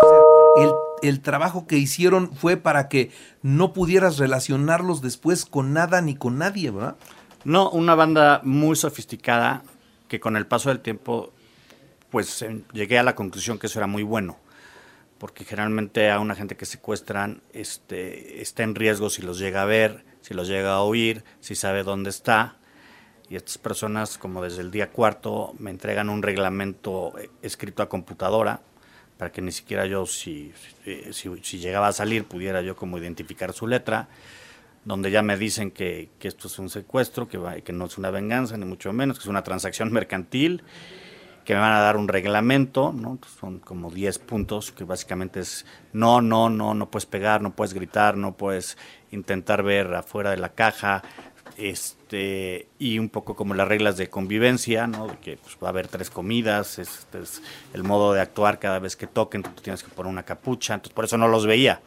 el, 0.59 0.71
el 1.03 1.21
trabajo 1.21 1.67
que 1.67 1.77
hicieron 1.77 2.33
fue 2.37 2.57
para 2.57 2.89
que 2.89 3.11
no 3.43 3.73
pudieras 3.73 4.19
relacionarlos 4.19 5.03
después 5.03 5.45
con 5.45 5.73
nada 5.73 6.01
ni 6.01 6.15
con 6.15 6.39
nadie, 6.39 6.71
¿verdad? 6.71 6.95
No, 7.43 7.69
una 7.69 7.97
banda 7.97 8.43
muy 8.45 8.77
sofisticada 8.77 9.65
que 10.07 10.21
con 10.21 10.37
el 10.37 10.47
paso 10.47 10.69
del 10.69 10.79
tiempo 10.79 11.33
pues 12.11 12.45
llegué 12.73 12.97
a 12.97 13.03
la 13.03 13.17
conclusión 13.17 13.59
que 13.59 13.67
eso 13.67 13.81
era 13.81 13.89
muy 13.89 14.05
bueno, 14.05 14.37
porque 15.19 15.45
generalmente 15.45 16.13
a 16.13 16.21
una 16.21 16.37
gente 16.37 16.57
que 16.57 16.65
secuestran 16.65 17.43
este, 17.53 18.41
está 18.41 18.63
en 18.63 18.77
riesgo 18.77 19.11
si 19.11 19.23
los 19.23 19.41
llega 19.41 19.63
a 19.63 19.65
ver, 19.65 20.10
si 20.21 20.35
los 20.35 20.49
llega 20.49 20.75
a 20.75 20.81
oír, 20.83 21.25
si 21.41 21.55
sabe 21.55 21.83
dónde 21.83 22.11
está. 22.11 22.57
Y 23.29 23.37
estas 23.37 23.59
personas, 23.59 24.19
como 24.19 24.43
desde 24.43 24.63
el 24.63 24.71
día 24.71 24.91
cuarto, 24.91 25.55
me 25.59 25.71
entregan 25.71 26.09
un 26.09 26.23
reglamento 26.23 27.17
eh, 27.19 27.31
escrito 27.43 27.83
a 27.83 27.89
computadora 27.89 28.61
para 29.19 29.31
que 29.31 29.43
ni 29.43 29.53
siquiera 29.53 29.87
yo, 29.87 30.07
si, 30.07 30.53
si, 31.13 31.31
si 31.43 31.59
llegaba 31.59 31.89
a 31.89 31.93
salir, 31.93 32.25
pudiera 32.25 32.63
yo 32.63 32.75
como 32.75 32.99
identificar 32.99 33.53
su 33.53 33.67
letra 33.67 34.09
donde 34.85 35.11
ya 35.11 35.23
me 35.23 35.37
dicen 35.37 35.71
que, 35.71 36.09
esto 36.21 36.49
es 36.49 36.59
un 36.59 36.71
secuestro, 36.71 37.29
que, 37.29 37.63
que 37.63 37.73
no 37.73 37.87
es 37.87 37.99
una 37.99 38.11
venganza, 38.11 38.57
ni 38.57 38.65
mucho 38.65 38.93
menos, 38.93 39.19
que 39.19 39.23
es 39.25 39.29
una 39.29 39.43
transacción 39.43 39.93
mercantil, 39.93 40.63
que 41.45 41.55
me 41.55 41.61
van 41.61 41.73
a 41.73 41.81
dar 41.81 41.97
un 41.97 42.09
reglamento, 42.09 42.93
¿no? 42.93 43.19
son 43.41 43.59
como 43.59 43.91
10 43.91 44.19
puntos, 44.21 44.73
que 44.73 44.85
básicamente 44.85 45.41
es 45.41 45.67
no, 45.93 46.21
no, 46.21 46.51
no, 46.51 46.75
no 46.75 46.91
puedes 46.91 47.07
pegar, 47.07 47.43
no 47.43 47.53
puedes 47.53 47.75
gritar, 47.75 48.17
no 48.17 48.37
puedes 48.37 48.77
intentar 49.11 49.63
ver 49.63 49.95
afuera 49.95 50.31
de 50.31 50.37
la 50.37 50.51
caja, 50.51 51.03
este 51.57 52.69
y 52.79 52.99
un 52.99 53.09
poco 53.09 53.35
como 53.35 53.55
las 53.55 53.69
reglas 53.69 53.97
de 53.97 54.09
convivencia, 54.09 54.87
¿no? 54.87 55.09
De 55.09 55.19
que 55.19 55.37
pues, 55.37 55.57
va 55.63 55.69
a 55.69 55.71
haber 55.71 55.89
tres 55.89 56.09
comidas, 56.09 56.79
este 56.79 57.21
es 57.21 57.43
el 57.75 57.83
modo 57.83 58.13
de 58.13 58.21
actuar 58.21 58.59
cada 58.59 58.79
vez 58.79 58.97
que 58.97 59.07
toquen, 59.07 59.43
tú 59.43 59.51
tienes 59.63 59.83
que 59.83 59.91
poner 59.91 60.11
una 60.11 60.23
capucha, 60.23 60.75
entonces 60.75 60.95
por 60.95 61.05
eso 61.05 61.19
no 61.19 61.29
los 61.29 61.47
veía, 61.47 61.81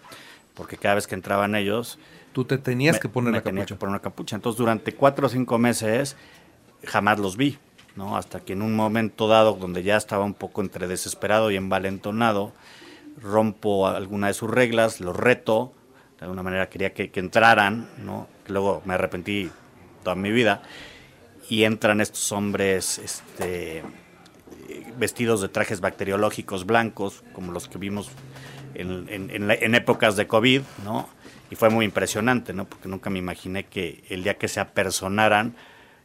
porque 0.53 0.77
cada 0.77 0.95
vez 0.95 1.07
que 1.07 1.15
entraban 1.15 1.55
ellos 1.55 1.97
Tú 2.33 2.45
te 2.45 2.57
tenías 2.57 2.99
que 2.99 3.07
poner 3.07 3.31
me 3.31 3.37
la 3.37 3.43
tenía 3.43 3.65
que 3.65 3.75
poner 3.75 3.91
una 3.91 4.01
capucha. 4.01 4.35
Entonces, 4.35 4.57
durante 4.57 4.93
cuatro 4.95 5.27
o 5.27 5.29
cinco 5.29 5.59
meses 5.59 6.17
jamás 6.83 7.19
los 7.19 7.37
vi, 7.37 7.59
¿no? 7.95 8.17
Hasta 8.17 8.39
que 8.39 8.53
en 8.53 8.61
un 8.61 8.75
momento 8.75 9.27
dado, 9.27 9.53
donde 9.53 9.83
ya 9.83 9.97
estaba 9.97 10.25
un 10.25 10.33
poco 10.33 10.61
entre 10.61 10.87
desesperado 10.87 11.51
y 11.51 11.55
envalentonado, 11.55 12.53
rompo 13.21 13.87
alguna 13.87 14.27
de 14.27 14.33
sus 14.33 14.49
reglas, 14.49 14.99
los 14.99 15.15
reto, 15.15 15.73
de 16.19 16.25
alguna 16.25 16.43
manera 16.43 16.69
quería 16.69 16.93
que, 16.93 17.11
entraran, 17.15 17.89
¿no? 17.97 18.27
Luego 18.47 18.81
me 18.85 18.93
arrepentí 18.93 19.51
toda 20.03 20.15
mi 20.15 20.31
vida. 20.31 20.61
Y 21.49 21.65
entran 21.65 21.99
estos 22.01 22.31
hombres 22.31 22.97
este, 22.99 23.83
vestidos 24.97 25.41
de 25.41 25.49
trajes 25.49 25.81
bacteriológicos 25.81 26.65
blancos, 26.65 27.23
como 27.33 27.51
los 27.51 27.67
que 27.67 27.77
vimos 27.77 28.09
en, 28.73 29.75
épocas 29.75 30.15
de 30.15 30.25
COVID, 30.27 30.61
¿no? 30.83 31.09
y 31.53 31.55
fue 31.55 31.69
muy 31.69 31.85
impresionante, 31.85 32.51
¿no? 32.51 32.65
Porque 32.65 32.87
nunca 32.89 33.11
me 33.11 33.19
imaginé 33.19 33.65
que 33.65 34.03
el 34.09 34.23
día 34.23 34.39
que 34.39 34.47
se 34.47 34.59
apersonaran 34.59 35.55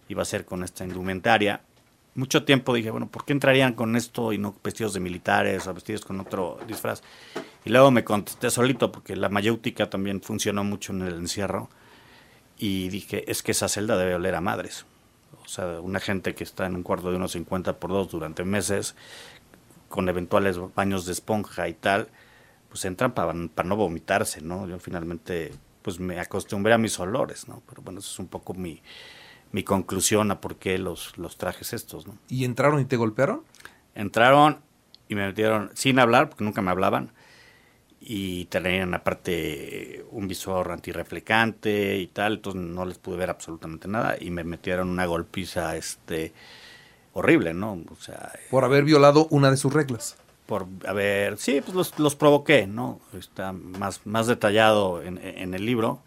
iba 0.09 0.21
a 0.21 0.27
ser 0.27 0.45
con 0.45 0.63
esta 0.63 0.85
indumentaria. 0.85 1.63
Mucho 2.19 2.43
tiempo 2.43 2.75
dije, 2.75 2.91
bueno, 2.91 3.07
¿por 3.07 3.25
qué 3.25 3.33
entrarían 3.33 3.75
con 3.75 3.95
esto 3.95 4.33
y 4.33 4.39
no 4.39 4.53
vestidos 4.65 4.93
de 4.93 4.99
militares 4.99 5.69
o 5.69 5.73
vestidos 5.73 6.05
con 6.05 6.19
otro 6.19 6.59
disfraz? 6.67 7.01
Y 7.65 7.71
luego 7.71 7.93
me 7.93 8.03
contesté 8.03 8.51
solito 8.51 8.91
porque 8.91 9.15
la 9.15 9.29
mayéutica 9.29 9.89
también 9.89 10.21
funcionó 10.21 10.65
mucho 10.65 10.93
en 10.93 11.03
el 11.03 11.15
encierro 11.15 11.71
y 12.59 12.89
dije, 12.89 13.31
es 13.31 13.45
que 13.45 13.53
esa 13.53 13.69
celda 13.69 13.97
debe 13.97 14.17
oler 14.17 14.35
a 14.35 14.41
madres. 14.41 14.85
O 15.45 15.47
sea, 15.47 15.79
una 15.81 16.01
gente 16.01 16.35
que 16.35 16.43
está 16.43 16.67
en 16.67 16.75
un 16.75 16.83
cuarto 16.83 17.13
de 17.13 17.19
unos 17.19 17.31
50 17.31 17.79
por 17.79 17.91
2 17.91 18.11
durante 18.11 18.43
meses, 18.43 18.97
con 19.89 20.09
eventuales 20.09 20.59
baños 20.75 21.07
de 21.07 21.13
esponja 21.13 21.69
y 21.69 21.75
tal, 21.75 22.09
pues 22.69 22.85
entran 22.85 23.13
para, 23.13 23.33
para 23.55 23.69
no 23.69 23.77
vomitarse, 23.77 24.41
¿no? 24.41 24.67
Yo 24.67 24.81
finalmente 24.81 25.53
pues 25.83 26.01
me 26.01 26.19
acostumbré 26.19 26.75
a 26.75 26.79
mis 26.79 26.99
olores, 26.99 27.47
¿no? 27.47 27.63
Pero 27.69 27.81
bueno, 27.83 28.01
eso 28.01 28.11
es 28.11 28.19
un 28.19 28.27
poco 28.27 28.55
mi, 28.55 28.83
mi 29.53 29.63
conclusión 29.63 30.31
a 30.31 30.41
por 30.41 30.57
qué 30.57 30.79
los, 30.79 31.17
los 31.17 31.37
trajes 31.37 31.73
estos, 31.73 32.07
¿no? 32.07 32.19
¿Y 32.29 32.45
entraron 32.45 32.81
y 32.81 32.85
te 32.85 32.97
golpearon? 32.97 33.43
Entraron 33.95 34.59
y 35.09 35.15
me 35.15 35.27
metieron 35.27 35.71
sin 35.75 35.99
hablar, 35.99 36.29
porque 36.29 36.45
nunca 36.45 36.63
me 36.63 36.71
hablaban, 36.71 37.13
y 38.01 38.45
tenían 38.47 38.95
aparte 38.95 40.05
un 40.11 40.29
visor 40.29 40.71
antirreflecante 40.71 41.97
y 41.97 42.07
tal, 42.09 42.35
entonces 42.35 42.63
no 42.63 42.85
les 42.85 42.99
pude 42.99 43.17
ver 43.17 43.31
absolutamente 43.31 43.89
nada, 43.89 44.17
y 44.21 44.31
me 44.31 44.45
metieron 44.45 44.89
una 44.89 45.07
golpiza 45.07 45.77
este 45.77 46.33
horrible, 47.15 47.55
¿no? 47.55 47.83
O 47.91 47.97
sea, 47.97 48.33
por 48.51 48.65
haber 48.65 48.85
violado 48.85 49.27
una 49.31 49.51
de 49.51 49.57
sus 49.57 49.73
reglas 49.73 50.17
por 50.49 50.67
a 50.87 50.95
ver, 50.95 51.37
sí, 51.37 51.61
pues 51.61 51.77
los, 51.77 51.99
los, 51.99 52.17
provoqué, 52.17 52.67
¿no? 52.67 53.01
Está 53.13 53.53
más, 53.53 54.07
más 54.07 54.27
detallado 54.27 55.03
en, 55.03 55.19
en, 55.19 55.53
el 55.53 55.67
libro, 55.67 56.01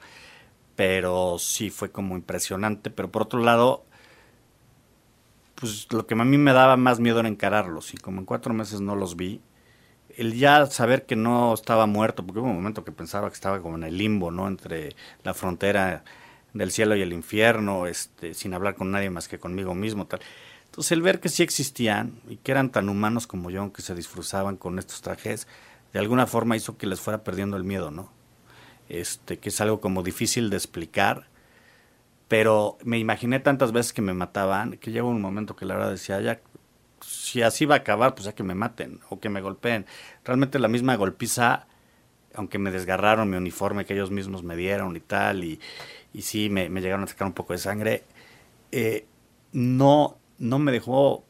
pero 0.82 1.38
sí 1.38 1.70
fue 1.70 1.92
como 1.92 2.16
impresionante. 2.16 2.90
Pero 2.90 3.12
por 3.12 3.22
otro 3.22 3.40
lado, 3.40 3.86
pues 5.54 5.88
lo 5.92 6.08
que 6.08 6.16
a 6.16 6.26
mí 6.26 6.40
me 6.40 6.54
daba 6.54 6.76
más 6.76 7.00
miedo 7.00 7.20
era 7.20 7.30
encararlos, 7.30 7.94
y 7.94 7.98
como 7.98 8.20
en 8.20 8.26
cuatro 8.26 8.52
meses 8.56 8.82
no 8.82 8.96
los 8.96 9.16
vi, 9.16 9.42
el 10.18 10.34
ya 10.34 10.66
saber 10.66 11.06
que 11.06 11.16
no 11.16 11.54
estaba 11.54 11.86
muerto, 11.86 12.26
porque 12.26 12.40
hubo 12.40 12.50
un 12.50 12.56
momento 12.56 12.84
que 12.84 12.92
pensaba 12.92 13.28
que 13.30 13.36
estaba 13.36 13.62
como 13.62 13.76
en 13.76 13.84
el 13.84 13.96
limbo, 13.96 14.32
¿no? 14.32 14.48
Entre 14.48 14.96
la 15.24 15.36
frontera 15.36 16.04
del 16.52 16.72
cielo 16.72 16.96
y 16.96 17.04
el 17.04 17.14
infierno, 17.14 17.86
este, 17.86 18.34
sin 18.34 18.56
hablar 18.56 18.74
con 18.74 18.90
nadie 18.90 19.12
más 19.12 19.28
que 19.28 19.38
conmigo 19.38 19.76
mismo, 19.76 20.08
tal 20.08 20.22
entonces 20.66 20.94
el 20.94 21.04
ver 21.04 21.20
que 21.20 21.30
sí 21.30 21.44
existían 21.44 22.22
y 22.28 22.38
que 22.38 22.52
eran 22.54 22.72
tan 22.72 22.90
humanos 22.90 23.28
como 23.28 23.52
yo, 23.52 23.72
que 23.72 23.84
se 23.84 23.94
disfruzaban 23.94 24.58
con 24.58 24.80
estos 24.80 25.02
trajes, 25.02 25.48
de 25.94 26.00
alguna 26.00 26.26
forma 26.26 26.56
hizo 26.56 26.78
que 26.78 26.88
les 26.88 27.02
fuera 27.02 27.24
perdiendo 27.24 27.58
el 27.58 27.66
miedo, 27.66 27.92
¿no? 27.92 28.10
Este, 28.92 29.40
que 29.40 29.48
es 29.50 29.62
algo 29.62 29.80
como 29.80 30.04
difícil 30.04 30.50
de 30.50 30.58
explicar, 30.58 31.30
pero 32.28 32.78
me 32.84 33.00
imaginé 33.00 33.40
tantas 33.40 33.72
veces 33.72 33.94
que 33.94 34.02
me 34.02 34.14
mataban, 34.14 34.74
que 34.74 34.92
llegó 34.92 35.08
un 35.08 35.22
momento 35.22 35.56
que 35.56 35.66
la 35.66 35.76
verdad 35.76 35.92
decía, 35.92 36.20
ya, 36.20 36.42
si 37.00 37.42
así 37.42 37.66
va 37.66 37.76
a 37.76 37.78
acabar, 37.80 38.16
pues 38.16 38.26
ya 38.26 38.34
que 38.34 38.44
me 38.44 38.54
maten 38.54 39.00
o 39.10 39.22
que 39.22 39.30
me 39.30 39.40
golpeen. 39.40 39.86
Realmente 40.26 40.60
la 40.60 40.68
misma 40.68 40.96
golpiza, 40.96 41.68
aunque 42.36 42.60
me 42.60 42.70
desgarraron 42.70 43.30
mi 43.30 43.38
uniforme 43.38 43.86
que 43.86 43.94
ellos 43.94 44.12
mismos 44.12 44.44
me 44.44 44.58
dieron 44.58 44.98
y 44.98 45.00
tal, 45.00 45.46
y, 45.46 45.62
y 46.14 46.24
sí 46.24 46.50
me, 46.50 46.68
llegaron 46.70 47.06
a 47.06 47.08
sacar 47.08 47.28
un 47.28 47.34
poco 47.34 47.54
de 47.54 47.60
sangre, 47.60 48.04
eh, 48.74 49.06
no 49.54 50.18
no 50.38 50.60
me 50.60 50.72
dejó, 50.74 51.24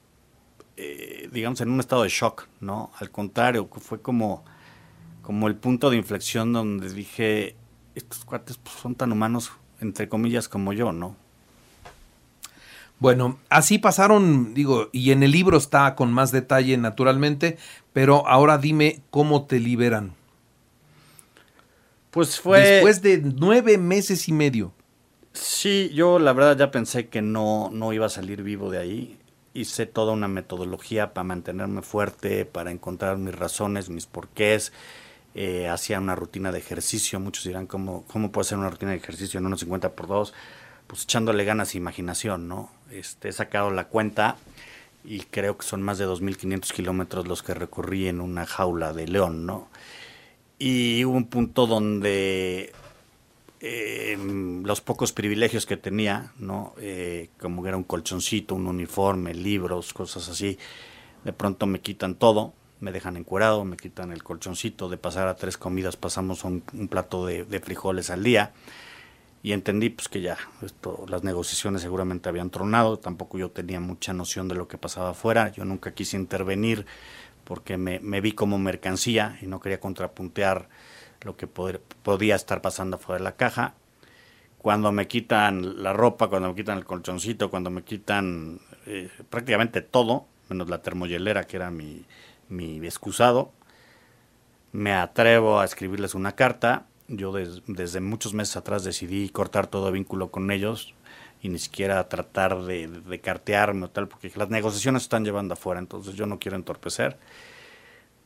eh, 0.77 1.29
digamos, 1.31 1.61
en 1.61 1.69
un 1.69 1.79
estado 1.79 2.03
de 2.03 2.09
shock, 2.09 2.47
¿no? 2.61 2.91
Al 2.97 3.11
contrario, 3.11 3.69
fue 3.79 4.01
como, 4.01 4.43
como 5.31 5.47
el 5.47 5.55
punto 5.55 5.89
de 5.89 5.95
inflexión 5.95 6.51
donde 6.51 6.89
dije, 6.89 7.55
estos 7.95 8.25
cuates 8.25 8.57
pues, 8.57 8.75
son 8.75 8.95
tan 8.95 9.13
humanos, 9.13 9.53
entre 9.79 10.09
comillas, 10.09 10.49
como 10.49 10.73
yo, 10.73 10.91
¿no? 10.91 11.15
Bueno, 12.99 13.39
así 13.47 13.77
pasaron, 13.77 14.53
digo, 14.53 14.89
y 14.91 15.11
en 15.11 15.23
el 15.23 15.31
libro 15.31 15.57
está 15.57 15.95
con 15.95 16.11
más 16.11 16.33
detalle 16.33 16.75
naturalmente, 16.75 17.57
pero 17.93 18.27
ahora 18.27 18.57
dime 18.57 19.03
cómo 19.09 19.45
te 19.45 19.61
liberan. 19.61 20.15
Pues 22.09 22.37
fue... 22.41 22.59
Después 22.59 23.01
de 23.01 23.19
nueve 23.19 23.77
meses 23.77 24.27
y 24.27 24.33
medio. 24.33 24.73
Sí, 25.31 25.91
yo 25.93 26.19
la 26.19 26.33
verdad 26.33 26.57
ya 26.57 26.71
pensé 26.71 27.07
que 27.07 27.21
no, 27.21 27.69
no 27.71 27.93
iba 27.93 28.07
a 28.07 28.09
salir 28.09 28.43
vivo 28.43 28.69
de 28.69 28.79
ahí. 28.79 29.17
Hice 29.53 29.85
toda 29.85 30.11
una 30.11 30.27
metodología 30.27 31.13
para 31.13 31.23
mantenerme 31.23 31.83
fuerte, 31.83 32.43
para 32.43 32.71
encontrar 32.71 33.17
mis 33.17 33.33
razones, 33.33 33.89
mis 33.89 34.07
porqués. 34.07 34.73
Eh, 35.33 35.67
hacía 35.67 35.99
una 35.99 36.15
rutina 36.15 36.51
de 36.51 36.59
ejercicio. 36.59 37.19
Muchos 37.19 37.45
dirán, 37.45 37.67
¿cómo, 37.67 38.03
¿cómo 38.07 38.31
puedo 38.31 38.41
hacer 38.41 38.57
una 38.57 38.69
rutina 38.69 38.91
de 38.91 38.97
ejercicio 38.97 39.39
en 39.39 39.45
unos 39.45 39.61
50 39.61 39.93
por 39.93 40.07
2? 40.07 40.33
Pues 40.87 41.03
echándole 41.03 41.45
ganas 41.45 41.73
e 41.73 41.77
imaginación, 41.77 42.47
¿no? 42.47 42.69
Este, 42.91 43.29
he 43.29 43.31
sacado 43.31 43.71
la 43.71 43.85
cuenta 43.85 44.35
y 45.03 45.21
creo 45.21 45.57
que 45.57 45.65
son 45.65 45.81
más 45.81 45.97
de 45.97 46.05
2.500 46.05 46.73
kilómetros 46.73 47.27
los 47.27 47.43
que 47.43 47.53
recorrí 47.53 48.07
en 48.07 48.21
una 48.21 48.45
jaula 48.45 48.93
de 48.93 49.07
león, 49.07 49.45
¿no? 49.45 49.69
Y 50.59 51.03
hubo 51.05 51.15
un 51.15 51.25
punto 51.25 51.65
donde 51.65 52.71
eh, 53.61 54.17
los 54.63 54.81
pocos 54.81 55.13
privilegios 55.13 55.65
que 55.65 55.77
tenía, 55.77 56.33
¿no? 56.37 56.73
Eh, 56.79 57.29
como 57.39 57.65
era 57.65 57.77
un 57.77 57.83
colchoncito, 57.83 58.55
un 58.55 58.67
uniforme, 58.67 59.33
libros, 59.33 59.93
cosas 59.93 60.27
así, 60.29 60.57
De 61.23 61.33
pronto 61.33 61.67
me 61.67 61.81
quitan 61.81 62.15
todo, 62.15 62.53
me 62.81 62.91
dejan 62.91 63.15
encuerado, 63.15 63.63
me 63.63 63.77
quitan 63.77 64.11
el 64.11 64.23
colchoncito, 64.23 64.89
de 64.89 64.97
pasar 64.97 65.27
a 65.27 65.35
tres 65.35 65.55
comidas 65.55 65.95
pasamos 65.95 66.43
a 66.43 66.49
un, 66.49 66.61
plato 66.89 67.25
de, 67.27 67.59
frijoles 67.63 68.09
al 68.09 68.23
día 68.23 68.51
y 69.43 69.53
entendí 69.53 69.89
pues 69.89 70.09
que 70.09 70.21
ya 70.21 70.37
las 71.07 71.23
negociaciones 71.23 71.83
seguramente 71.83 72.27
habían 72.27 72.49
tronado, 72.49 72.97
tampoco 72.97 73.37
yo 73.37 73.51
tenía 73.51 73.79
mucha 73.79 74.13
noción 74.13 74.47
de 74.47 74.55
lo 74.55 74.67
que 74.67 74.77
pasaba 74.77 75.11
afuera, 75.11 75.49
yo 75.51 75.63
nunca 75.63 75.93
quise 75.93 76.17
intervenir 76.17 76.85
porque 77.43 77.77
me, 77.77 77.99
vi 78.21 78.33
como 78.33 78.57
mercancía 78.57 79.37
y 79.41 79.45
no 79.45 79.59
quería 79.59 79.79
contrapuntear 79.79 80.67
lo 81.21 81.37
que 81.37 81.47
podía 81.47 82.35
estar 82.35 82.61
pasando 82.61 82.95
afuera 82.95 83.19
de 83.19 83.23
la 83.23 83.35
caja. 83.35 83.75
Cuando 84.57 84.91
me 84.91 85.07
quitan 85.07 85.83
la 85.83 85.93
ropa, 85.93 86.29
cuando 86.29 86.49
me 86.49 86.55
quitan 86.55 86.77
el 86.77 86.85
colchoncito, 86.85 87.49
cuando 87.49 87.69
me 87.69 87.83
quitan 87.83 88.59
eh, 88.85 89.09
prácticamente 89.29 89.81
todo, 89.81 90.27
menos 90.49 90.69
la 90.69 90.81
termohielera 90.81 91.45
que 91.45 91.57
era 91.57 91.71
mi, 91.71 92.05
mi 92.51 92.77
excusado, 92.85 93.51
me 94.71 94.93
atrevo 94.93 95.59
a 95.59 95.65
escribirles 95.65 96.15
una 96.15 96.33
carta. 96.33 96.85
Yo 97.07 97.33
desde 97.33 97.99
muchos 97.99 98.33
meses 98.33 98.55
atrás 98.55 98.83
decidí 98.83 99.29
cortar 99.29 99.67
todo 99.67 99.91
vínculo 99.91 100.31
con 100.31 100.49
ellos 100.49 100.93
y 101.41 101.49
ni 101.49 101.59
siquiera 101.59 102.07
tratar 102.07 102.61
de, 102.63 103.19
cartearme 103.21 103.85
o 103.85 103.89
tal, 103.89 104.07
porque 104.07 104.31
las 104.35 104.49
negociaciones 104.49 105.03
están 105.03 105.25
llevando 105.25 105.55
afuera, 105.55 105.79
entonces 105.79 106.15
yo 106.15 106.25
no 106.25 106.39
quiero 106.39 106.55
entorpecer. 106.55 107.17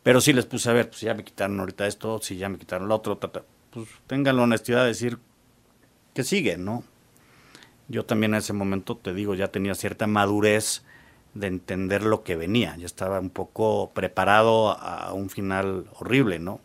Pero 0.04 0.22
sí 0.22 0.34
les 0.34 0.46
puse 0.46 0.70
a 0.70 0.74
ver, 0.74 0.90
pues 0.90 1.02
ya 1.02 1.14
me 1.16 1.24
quitaron 1.24 1.60
ahorita 1.60 1.88
esto, 1.88 2.20
si 2.22 2.38
ya 2.38 2.50
me 2.50 2.60
quitaron 2.60 2.88
lo 2.88 2.96
otro, 2.96 3.20
pues 3.20 3.88
tengan 4.06 4.36
la 4.36 4.44
honestidad 4.44 4.82
de 4.82 4.90
decir 4.90 5.18
que 6.14 6.24
sigue, 6.24 6.58
¿no? 6.58 6.84
Yo 7.88 8.06
también 8.06 8.34
en 8.34 8.40
ese 8.40 8.54
momento, 8.54 8.98
te 8.98 9.14
digo, 9.14 9.34
ya 9.34 9.48
tenía 9.48 9.74
cierta 9.74 10.06
madurez 10.06 10.84
de 11.36 11.48
entender 11.48 12.04
lo 12.04 12.24
que 12.24 12.36
venía. 12.36 12.76
Ya 12.78 12.88
estaba 12.88 13.20
un 13.20 13.30
poco 13.30 13.92
preparado 13.94 14.72
a 14.72 15.14
un 15.14 15.30
final 15.30 15.86
horrible, 16.00 16.40
¿no? 16.40 16.60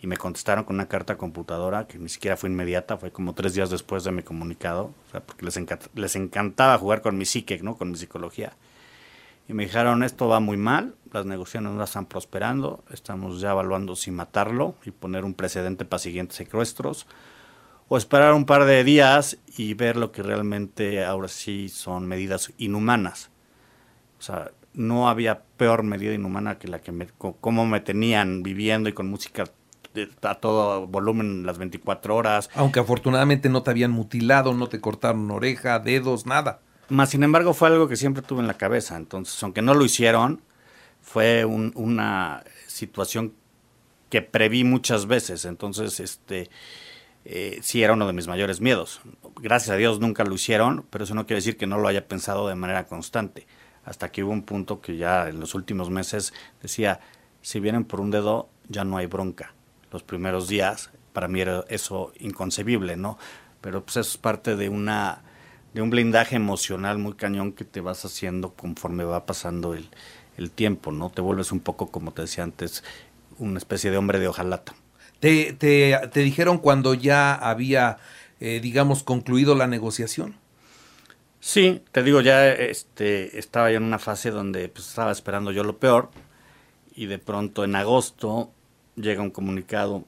Y 0.00 0.06
me 0.06 0.18
contestaron 0.18 0.64
con 0.64 0.76
una 0.76 0.86
carta 0.86 1.16
computadora 1.16 1.86
que 1.88 1.98
ni 1.98 2.10
siquiera 2.10 2.36
fue 2.36 2.50
inmediata, 2.50 2.98
fue 2.98 3.10
como 3.10 3.34
tres 3.34 3.54
días 3.54 3.70
después 3.70 4.04
de 4.04 4.12
mi 4.12 4.22
comunicado, 4.22 4.92
porque 5.24 5.46
les, 5.46 5.58
les 5.94 6.14
encantaba 6.14 6.78
jugar 6.78 7.00
con 7.00 7.16
mi 7.16 7.24
psique, 7.24 7.58
¿no? 7.62 7.76
Con 7.76 7.90
mi 7.90 7.96
psicología. 7.96 8.52
Y 9.48 9.54
me 9.54 9.64
dijeron, 9.64 10.02
esto 10.02 10.28
va 10.28 10.40
muy 10.40 10.58
mal, 10.58 10.94
las 11.12 11.24
negociaciones 11.24 11.72
no 11.72 11.82
están 11.82 12.04
prosperando, 12.04 12.84
estamos 12.90 13.40
ya 13.40 13.52
evaluando 13.52 13.96
si 13.96 14.10
matarlo 14.10 14.74
y 14.84 14.90
poner 14.90 15.24
un 15.24 15.34
precedente 15.34 15.86
para 15.86 16.00
siguientes 16.00 16.36
secuestros, 16.36 17.06
o 17.88 17.96
esperar 17.96 18.34
un 18.34 18.44
par 18.44 18.64
de 18.64 18.84
días 18.84 19.38
y 19.56 19.72
ver 19.74 19.96
lo 19.96 20.12
que 20.12 20.22
realmente 20.22 21.04
ahora 21.04 21.28
sí 21.28 21.68
son 21.68 22.06
medidas 22.06 22.52
inhumanas 22.58 23.30
o 24.18 24.22
sea, 24.22 24.50
no 24.76 25.08
había 25.08 25.42
peor 25.56 25.82
medida 25.82 26.14
inhumana 26.14 26.58
que 26.58 26.68
la 26.68 26.80
que 26.80 26.92
me, 26.92 27.08
cómo 27.18 27.66
me 27.66 27.80
tenían 27.80 28.42
viviendo 28.42 28.88
y 28.88 28.92
con 28.92 29.08
música 29.08 29.44
a 30.22 30.34
todo 30.34 30.86
volumen 30.86 31.46
las 31.46 31.58
24 31.58 32.14
horas. 32.14 32.50
Aunque 32.54 32.80
afortunadamente 32.80 33.48
no 33.48 33.62
te 33.62 33.70
habían 33.70 33.90
mutilado, 33.90 34.52
no 34.52 34.68
te 34.68 34.80
cortaron 34.80 35.30
oreja, 35.30 35.78
dedos, 35.78 36.26
nada. 36.26 36.60
Más 36.88 37.10
sin 37.10 37.22
embargo 37.22 37.54
fue 37.54 37.68
algo 37.68 37.88
que 37.88 37.96
siempre 37.96 38.22
tuve 38.22 38.40
en 38.40 38.46
la 38.46 38.58
cabeza. 38.58 38.96
Entonces, 38.96 39.42
aunque 39.42 39.62
no 39.62 39.72
lo 39.74 39.84
hicieron, 39.84 40.42
fue 41.00 41.44
una 41.46 42.44
situación 42.66 43.32
que 44.10 44.20
preví 44.22 44.64
muchas 44.64 45.06
veces. 45.06 45.46
Entonces, 45.46 45.98
este, 45.98 46.50
eh, 47.24 47.58
sí 47.62 47.82
era 47.82 47.94
uno 47.94 48.06
de 48.06 48.12
mis 48.12 48.28
mayores 48.28 48.60
miedos. 48.60 49.00
Gracias 49.40 49.70
a 49.70 49.76
Dios 49.76 49.98
nunca 49.98 50.24
lo 50.24 50.34
hicieron, 50.34 50.84
pero 50.90 51.04
eso 51.04 51.14
no 51.14 51.26
quiere 51.26 51.38
decir 51.38 51.56
que 51.56 51.66
no 51.66 51.78
lo 51.78 51.88
haya 51.88 52.06
pensado 52.06 52.46
de 52.46 52.54
manera 52.54 52.86
constante 52.86 53.46
hasta 53.86 54.10
que 54.10 54.22
hubo 54.22 54.32
un 54.32 54.42
punto 54.42 54.80
que 54.80 54.96
ya 54.96 55.28
en 55.28 55.40
los 55.40 55.54
últimos 55.54 55.88
meses 55.88 56.34
decía, 56.60 57.00
si 57.40 57.60
vienen 57.60 57.84
por 57.84 58.00
un 58.00 58.10
dedo, 58.10 58.48
ya 58.68 58.84
no 58.84 58.96
hay 58.98 59.06
bronca. 59.06 59.54
Los 59.92 60.02
primeros 60.02 60.48
días, 60.48 60.90
para 61.12 61.28
mí 61.28 61.40
era 61.40 61.64
eso 61.68 62.12
inconcebible, 62.18 62.96
¿no? 62.96 63.16
Pero 63.60 63.84
pues 63.84 63.96
eso 63.96 64.10
es 64.10 64.18
parte 64.18 64.56
de 64.56 64.68
una 64.68 65.22
de 65.72 65.82
un 65.82 65.90
blindaje 65.90 66.36
emocional 66.36 66.98
muy 66.98 67.14
cañón 67.14 67.52
que 67.52 67.64
te 67.64 67.82
vas 67.82 68.04
haciendo 68.04 68.54
conforme 68.54 69.04
va 69.04 69.26
pasando 69.26 69.74
el, 69.74 69.90
tiempo, 70.50 70.90
¿no? 70.90 71.10
Te 71.10 71.20
vuelves 71.20 71.52
un 71.52 71.60
poco, 71.60 71.90
como 71.90 72.12
te 72.12 72.22
decía 72.22 72.44
antes, 72.44 72.82
una 73.38 73.58
especie 73.58 73.90
de 73.90 73.98
hombre 73.98 74.18
de 74.18 74.28
hojalata. 74.28 74.74
¿Te, 75.20 75.52
te, 75.52 75.98
te 76.12 76.20
dijeron 76.20 76.58
cuando 76.58 76.94
ya 76.94 77.34
había, 77.34 77.98
eh, 78.40 78.60
digamos, 78.62 79.02
concluido 79.02 79.54
la 79.54 79.66
negociación? 79.66 80.36
Sí, 81.40 81.82
te 81.92 82.02
digo, 82.02 82.20
ya 82.20 82.48
este, 82.48 83.38
estaba 83.38 83.70
ya 83.70 83.76
en 83.76 83.84
una 83.84 83.98
fase 83.98 84.30
donde 84.30 84.68
pues, 84.68 84.88
estaba 84.88 85.12
esperando 85.12 85.52
yo 85.52 85.64
lo 85.64 85.78
peor 85.78 86.10
y 86.94 87.06
de 87.06 87.18
pronto 87.18 87.64
en 87.64 87.76
agosto 87.76 88.50
llega 88.96 89.22
un 89.22 89.30
comunicado. 89.30 90.04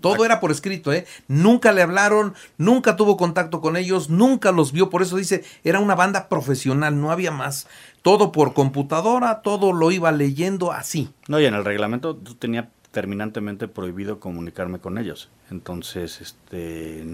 Todo 0.00 0.24
era 0.24 0.38
por 0.38 0.52
escrito, 0.52 0.92
¿eh? 0.92 1.06
Nunca 1.26 1.72
le 1.72 1.82
hablaron, 1.82 2.34
nunca 2.56 2.94
tuvo 2.94 3.16
contacto 3.16 3.60
con 3.60 3.76
ellos, 3.76 4.10
nunca 4.10 4.52
los 4.52 4.70
vio, 4.70 4.90
por 4.90 5.02
eso 5.02 5.16
dice, 5.16 5.42
era 5.64 5.80
una 5.80 5.96
banda 5.96 6.28
profesional, 6.28 7.00
no 7.00 7.10
había 7.10 7.32
más. 7.32 7.66
Todo 8.02 8.30
por 8.30 8.54
computadora, 8.54 9.42
todo 9.42 9.72
lo 9.72 9.90
iba 9.90 10.12
leyendo 10.12 10.70
así. 10.70 11.10
No, 11.26 11.40
y 11.40 11.46
en 11.46 11.54
el 11.54 11.64
reglamento 11.64 12.14
tú 12.14 12.36
tenía 12.36 12.70
terminantemente 12.98 13.68
prohibido 13.68 14.18
comunicarme 14.18 14.80
con 14.80 14.98
ellos. 14.98 15.28
Entonces, 15.52 16.20
este, 16.20 17.04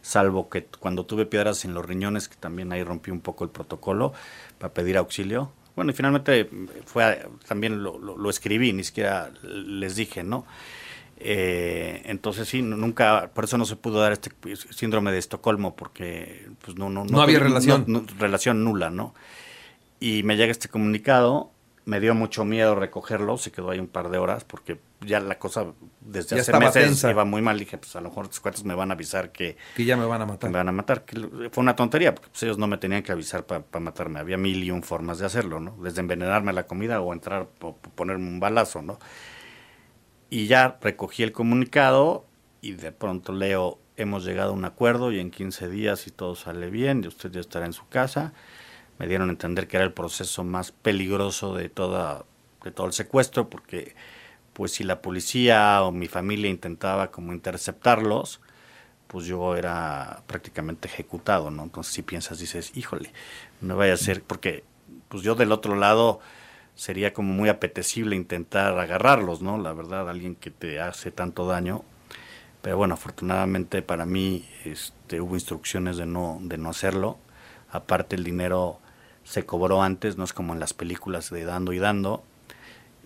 salvo 0.00 0.48
que 0.48 0.66
cuando 0.78 1.06
tuve 1.06 1.26
piedras 1.26 1.64
en 1.64 1.74
los 1.74 1.84
riñones, 1.84 2.28
que 2.28 2.36
también 2.36 2.70
ahí 2.70 2.84
rompí 2.84 3.10
un 3.10 3.18
poco 3.18 3.42
el 3.42 3.50
protocolo 3.50 4.12
para 4.60 4.72
pedir 4.72 4.96
auxilio. 4.96 5.50
Bueno, 5.74 5.90
y 5.90 5.94
finalmente 5.94 6.48
fue 6.86 7.26
también 7.48 7.82
lo, 7.82 8.30
escribí, 8.30 8.72
ni 8.72 8.84
siquiera 8.84 9.32
les 9.42 9.96
dije, 9.96 10.22
¿no? 10.22 10.46
Eh, 11.16 12.02
entonces 12.04 12.46
sí, 12.48 12.62
nunca, 12.62 13.32
por 13.34 13.42
eso 13.42 13.58
no 13.58 13.64
se 13.64 13.74
pudo 13.74 13.98
dar 13.98 14.12
este 14.12 14.30
síndrome 14.70 15.10
de 15.10 15.18
Estocolmo, 15.18 15.74
porque 15.74 16.46
pues 16.64 16.76
no, 16.76 16.90
no, 16.90 17.04
no, 17.04 17.20
había 17.20 17.40
relación. 17.40 18.06
relación 18.20 18.62
nula, 18.62 18.90
¿no? 18.90 19.16
Y 19.98 20.22
me 20.22 20.36
llega 20.36 20.52
este 20.52 20.68
comunicado, 20.68 21.50
me 21.88 22.00
dio 22.00 22.14
mucho 22.14 22.44
miedo 22.44 22.74
recogerlo, 22.74 23.38
se 23.38 23.50
quedó 23.50 23.70
ahí 23.70 23.78
un 23.78 23.86
par 23.86 24.10
de 24.10 24.18
horas, 24.18 24.44
porque 24.44 24.78
ya 25.00 25.20
la 25.20 25.38
cosa 25.38 25.72
desde 26.02 26.38
hace 26.38 26.52
meses 26.52 27.02
iba 27.02 27.24
muy 27.24 27.40
mal. 27.40 27.58
Dije, 27.58 27.78
pues 27.78 27.96
a 27.96 28.02
lo 28.02 28.10
mejor 28.10 28.26
los 28.26 28.40
cuates 28.40 28.62
me 28.62 28.74
van 28.74 28.90
a 28.90 28.94
avisar 28.94 29.32
que... 29.32 29.56
Que 29.74 29.86
ya 29.86 29.96
me 29.96 30.04
van 30.04 30.20
a 30.20 30.26
matar. 30.26 30.50
Me 30.50 30.58
van 30.58 30.68
a 30.68 30.72
matar. 30.72 31.06
Que 31.06 31.48
fue 31.50 31.62
una 31.62 31.74
tontería, 31.74 32.14
porque 32.14 32.28
pues, 32.28 32.42
ellos 32.42 32.58
no 32.58 32.66
me 32.66 32.76
tenían 32.76 33.02
que 33.02 33.10
avisar 33.10 33.46
para 33.46 33.64
matarme. 33.80 34.20
Había 34.20 34.36
mil 34.36 34.62
y 34.62 34.70
un 34.70 34.82
formas 34.82 35.18
de 35.18 35.24
hacerlo, 35.24 35.60
¿no? 35.60 35.78
Desde 35.82 36.00
envenenarme 36.00 36.52
la 36.52 36.66
comida 36.66 37.00
o 37.00 37.10
entrar 37.14 37.48
o 37.62 37.74
ponerme 37.78 38.28
un 38.28 38.38
balazo, 38.38 38.82
¿no? 38.82 38.98
Y 40.28 40.46
ya 40.46 40.76
recogí 40.82 41.22
el 41.22 41.32
comunicado 41.32 42.26
y 42.60 42.72
de 42.72 42.92
pronto 42.92 43.32
leo, 43.32 43.78
hemos 43.96 44.26
llegado 44.26 44.50
a 44.50 44.52
un 44.52 44.66
acuerdo 44.66 45.10
y 45.10 45.20
en 45.20 45.30
15 45.30 45.70
días 45.70 46.00
si 46.00 46.10
todo 46.10 46.36
sale 46.36 46.68
bien, 46.68 47.02
y 47.02 47.06
usted 47.08 47.30
ya 47.30 47.40
estará 47.40 47.64
en 47.64 47.72
su 47.72 47.88
casa. 47.88 48.34
Me 48.98 49.06
dieron 49.06 49.28
a 49.28 49.32
entender 49.32 49.68
que 49.68 49.76
era 49.76 49.86
el 49.86 49.92
proceso 49.92 50.44
más 50.44 50.72
peligroso 50.72 51.54
de, 51.54 51.68
toda, 51.68 52.24
de 52.64 52.70
todo 52.70 52.86
el 52.86 52.92
secuestro, 52.92 53.48
porque 53.48 53.94
pues 54.52 54.72
si 54.72 54.84
la 54.84 55.00
policía 55.02 55.82
o 55.82 55.92
mi 55.92 56.08
familia 56.08 56.50
intentaba 56.50 57.10
como 57.10 57.32
interceptarlos, 57.32 58.40
pues 59.06 59.24
yo 59.24 59.56
era 59.56 60.22
prácticamente 60.26 60.88
ejecutado, 60.88 61.50
¿no? 61.50 61.62
Entonces 61.62 61.94
si 61.94 62.02
piensas, 62.02 62.38
dices, 62.38 62.72
híjole, 62.76 63.12
no 63.60 63.76
vaya 63.76 63.94
a 63.94 63.96
ser, 63.96 64.22
porque 64.22 64.64
pues 65.08 65.22
yo 65.22 65.34
del 65.34 65.52
otro 65.52 65.76
lado 65.76 66.20
sería 66.74 67.12
como 67.12 67.32
muy 67.32 67.48
apetecible 67.48 68.14
intentar 68.14 68.78
agarrarlos, 68.78 69.42
¿no? 69.42 69.58
La 69.58 69.72
verdad, 69.72 70.08
alguien 70.08 70.36
que 70.36 70.50
te 70.50 70.80
hace 70.80 71.10
tanto 71.10 71.46
daño. 71.46 71.82
Pero 72.62 72.76
bueno, 72.76 72.94
afortunadamente 72.94 73.82
para 73.82 74.06
mí 74.06 74.48
este, 74.64 75.20
hubo 75.20 75.34
instrucciones 75.34 75.96
de 75.96 76.06
no, 76.06 76.38
de 76.42 76.58
no 76.58 76.70
hacerlo. 76.70 77.18
Aparte 77.70 78.16
el 78.16 78.24
dinero 78.24 78.78
se 79.28 79.44
cobró 79.44 79.82
antes, 79.82 80.16
no 80.16 80.24
es 80.24 80.32
como 80.32 80.54
en 80.54 80.60
las 80.60 80.72
películas 80.72 81.28
de 81.30 81.44
dando 81.44 81.74
y 81.74 81.78
dando 81.78 82.22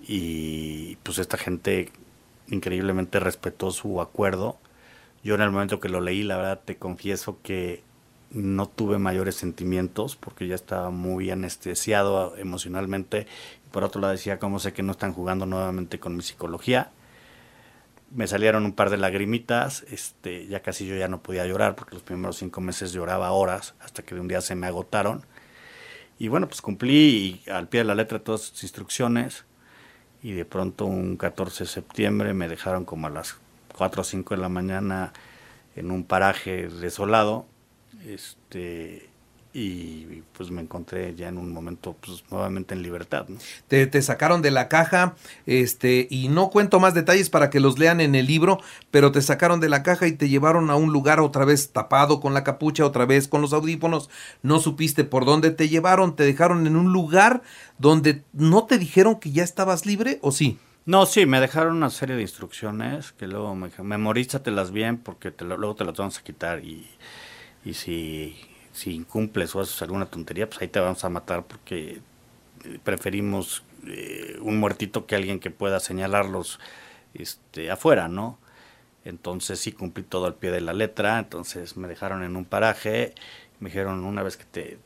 y 0.06 0.96
pues 1.02 1.18
esta 1.18 1.36
gente 1.36 1.90
increíblemente 2.48 3.18
respetó 3.18 3.72
su 3.72 4.00
acuerdo. 4.00 4.56
Yo 5.24 5.34
en 5.34 5.40
el 5.40 5.50
momento 5.50 5.80
que 5.80 5.88
lo 5.88 6.00
leí, 6.00 6.22
la 6.22 6.36
verdad 6.36 6.60
te 6.64 6.76
confieso 6.76 7.38
que 7.42 7.82
no 8.30 8.68
tuve 8.68 8.98
mayores 8.98 9.34
sentimientos 9.34 10.14
porque 10.16 10.46
ya 10.46 10.54
estaba 10.54 10.90
muy 10.90 11.30
anestesiado 11.30 12.36
emocionalmente. 12.36 13.26
Por 13.72 13.82
otro 13.82 14.00
lado 14.00 14.12
decía, 14.12 14.38
¿cómo 14.38 14.60
sé 14.60 14.72
que 14.72 14.82
no 14.82 14.92
están 14.92 15.12
jugando 15.12 15.44
nuevamente 15.44 15.98
con 15.98 16.16
mi 16.16 16.22
psicología? 16.22 16.90
Me 18.10 18.28
salieron 18.28 18.64
un 18.64 18.74
par 18.74 18.90
de 18.90 18.98
lagrimitas, 18.98 19.84
este, 19.90 20.46
ya 20.46 20.60
casi 20.60 20.86
yo 20.86 20.94
ya 20.96 21.08
no 21.08 21.20
podía 21.20 21.46
llorar 21.46 21.74
porque 21.74 21.94
los 21.94 22.02
primeros 22.04 22.36
cinco 22.36 22.60
meses 22.60 22.92
lloraba 22.92 23.32
horas 23.32 23.74
hasta 23.80 24.02
que 24.04 24.14
de 24.14 24.20
un 24.20 24.28
día 24.28 24.40
se 24.40 24.54
me 24.54 24.66
agotaron. 24.68 25.24
Y 26.22 26.28
bueno, 26.28 26.46
pues 26.46 26.62
cumplí 26.62 27.42
al 27.50 27.66
pie 27.66 27.80
de 27.80 27.84
la 27.84 27.96
letra 27.96 28.20
todas 28.20 28.42
sus 28.42 28.62
instrucciones. 28.62 29.44
Y 30.22 30.30
de 30.30 30.44
pronto 30.44 30.86
un 30.86 31.16
14 31.16 31.64
de 31.64 31.68
septiembre 31.68 32.32
me 32.32 32.46
dejaron 32.46 32.84
como 32.84 33.08
a 33.08 33.10
las 33.10 33.40
4 33.76 34.02
o 34.02 34.04
5 34.04 34.36
de 34.36 34.40
la 34.40 34.48
mañana 34.48 35.12
en 35.74 35.90
un 35.90 36.04
paraje 36.04 36.68
desolado 36.68 37.46
este 38.06 39.10
y 39.54 40.22
pues 40.32 40.50
me 40.50 40.62
encontré 40.62 41.14
ya 41.14 41.28
en 41.28 41.36
un 41.36 41.52
momento 41.52 41.94
pues 42.04 42.24
nuevamente 42.30 42.74
en 42.74 42.82
libertad. 42.82 43.26
Te, 43.68 43.86
te, 43.86 44.00
sacaron 44.00 44.40
de 44.40 44.50
la 44.50 44.68
caja, 44.68 45.14
este, 45.46 46.06
y 46.10 46.28
no 46.28 46.48
cuento 46.48 46.80
más 46.80 46.94
detalles 46.94 47.28
para 47.28 47.50
que 47.50 47.60
los 47.60 47.78
lean 47.78 48.00
en 48.00 48.14
el 48.14 48.26
libro, 48.26 48.60
pero 48.90 49.12
te 49.12 49.20
sacaron 49.20 49.60
de 49.60 49.68
la 49.68 49.82
caja 49.82 50.06
y 50.06 50.12
te 50.12 50.28
llevaron 50.28 50.70
a 50.70 50.76
un 50.76 50.92
lugar 50.92 51.20
otra 51.20 51.44
vez 51.44 51.70
tapado 51.70 52.20
con 52.20 52.32
la 52.34 52.44
capucha, 52.44 52.86
otra 52.86 53.04
vez 53.04 53.28
con 53.28 53.42
los 53.42 53.52
audífonos, 53.52 54.08
no 54.42 54.58
supiste 54.58 55.04
por 55.04 55.24
dónde 55.24 55.50
te 55.50 55.68
llevaron, 55.68 56.16
te 56.16 56.24
dejaron 56.24 56.66
en 56.66 56.76
un 56.76 56.92
lugar 56.92 57.42
donde 57.78 58.22
no 58.32 58.64
te 58.64 58.78
dijeron 58.78 59.20
que 59.20 59.32
ya 59.32 59.44
estabas 59.44 59.84
libre 59.84 60.18
o 60.22 60.32
sí. 60.32 60.58
No, 60.84 61.06
sí, 61.06 61.26
me 61.26 61.40
dejaron 61.40 61.76
una 61.76 61.90
serie 61.90 62.16
de 62.16 62.22
instrucciones 62.22 63.12
que 63.12 63.28
luego 63.28 63.54
me 63.54 63.66
dijeron, 63.66 63.86
memorízatelas 63.86 64.72
bien 64.72 64.96
porque 64.96 65.30
te 65.30 65.44
luego 65.44 65.76
te 65.76 65.84
las 65.84 65.96
vamos 65.96 66.18
a 66.18 66.22
quitar 66.22 66.64
y, 66.64 66.88
y 67.64 67.74
si 67.74 68.34
si 68.72 68.94
incumples 68.94 69.54
o 69.54 69.60
haces 69.60 69.80
alguna 69.82 70.06
tontería, 70.06 70.48
pues 70.48 70.60
ahí 70.62 70.68
te 70.68 70.80
vamos 70.80 71.04
a 71.04 71.08
matar 71.08 71.44
porque 71.44 72.00
eh, 72.64 72.78
preferimos 72.82 73.62
eh, 73.86 74.38
un 74.40 74.58
muertito 74.58 75.06
que 75.06 75.14
alguien 75.14 75.40
que 75.40 75.50
pueda 75.50 75.80
señalarlos 75.80 76.58
este, 77.14 77.70
afuera, 77.70 78.08
¿no? 78.08 78.38
Entonces 79.04 79.58
sí 79.58 79.72
cumplí 79.72 80.04
todo 80.04 80.26
al 80.26 80.34
pie 80.34 80.50
de 80.50 80.60
la 80.60 80.72
letra, 80.72 81.18
entonces 81.18 81.76
me 81.76 81.88
dejaron 81.88 82.22
en 82.22 82.36
un 82.36 82.44
paraje, 82.44 83.14
me 83.60 83.68
dijeron 83.68 84.04
una 84.04 84.22
vez 84.22 84.36
que 84.36 84.44
te, 84.44 84.78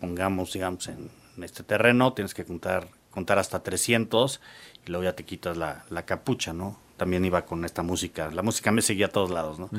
pongamos, 0.00 0.52
digamos, 0.52 0.88
en, 0.88 1.10
este 1.42 1.62
terreno, 1.62 2.12
tienes 2.12 2.34
que 2.34 2.44
contar, 2.44 2.88
contar 3.10 3.38
hasta 3.38 3.62
300 3.62 4.40
y 4.86 4.90
luego 4.90 5.04
ya 5.04 5.14
te 5.14 5.24
quitas 5.24 5.56
la, 5.56 5.84
la 5.88 6.04
capucha, 6.04 6.52
¿no? 6.52 6.78
También 6.96 7.24
iba 7.24 7.46
con 7.46 7.64
esta 7.64 7.82
música, 7.82 8.30
la 8.30 8.42
música 8.42 8.70
me 8.70 8.82
seguía 8.82 9.06
a 9.06 9.08
todos 9.08 9.30
lados, 9.30 9.58
¿no? 9.58 9.70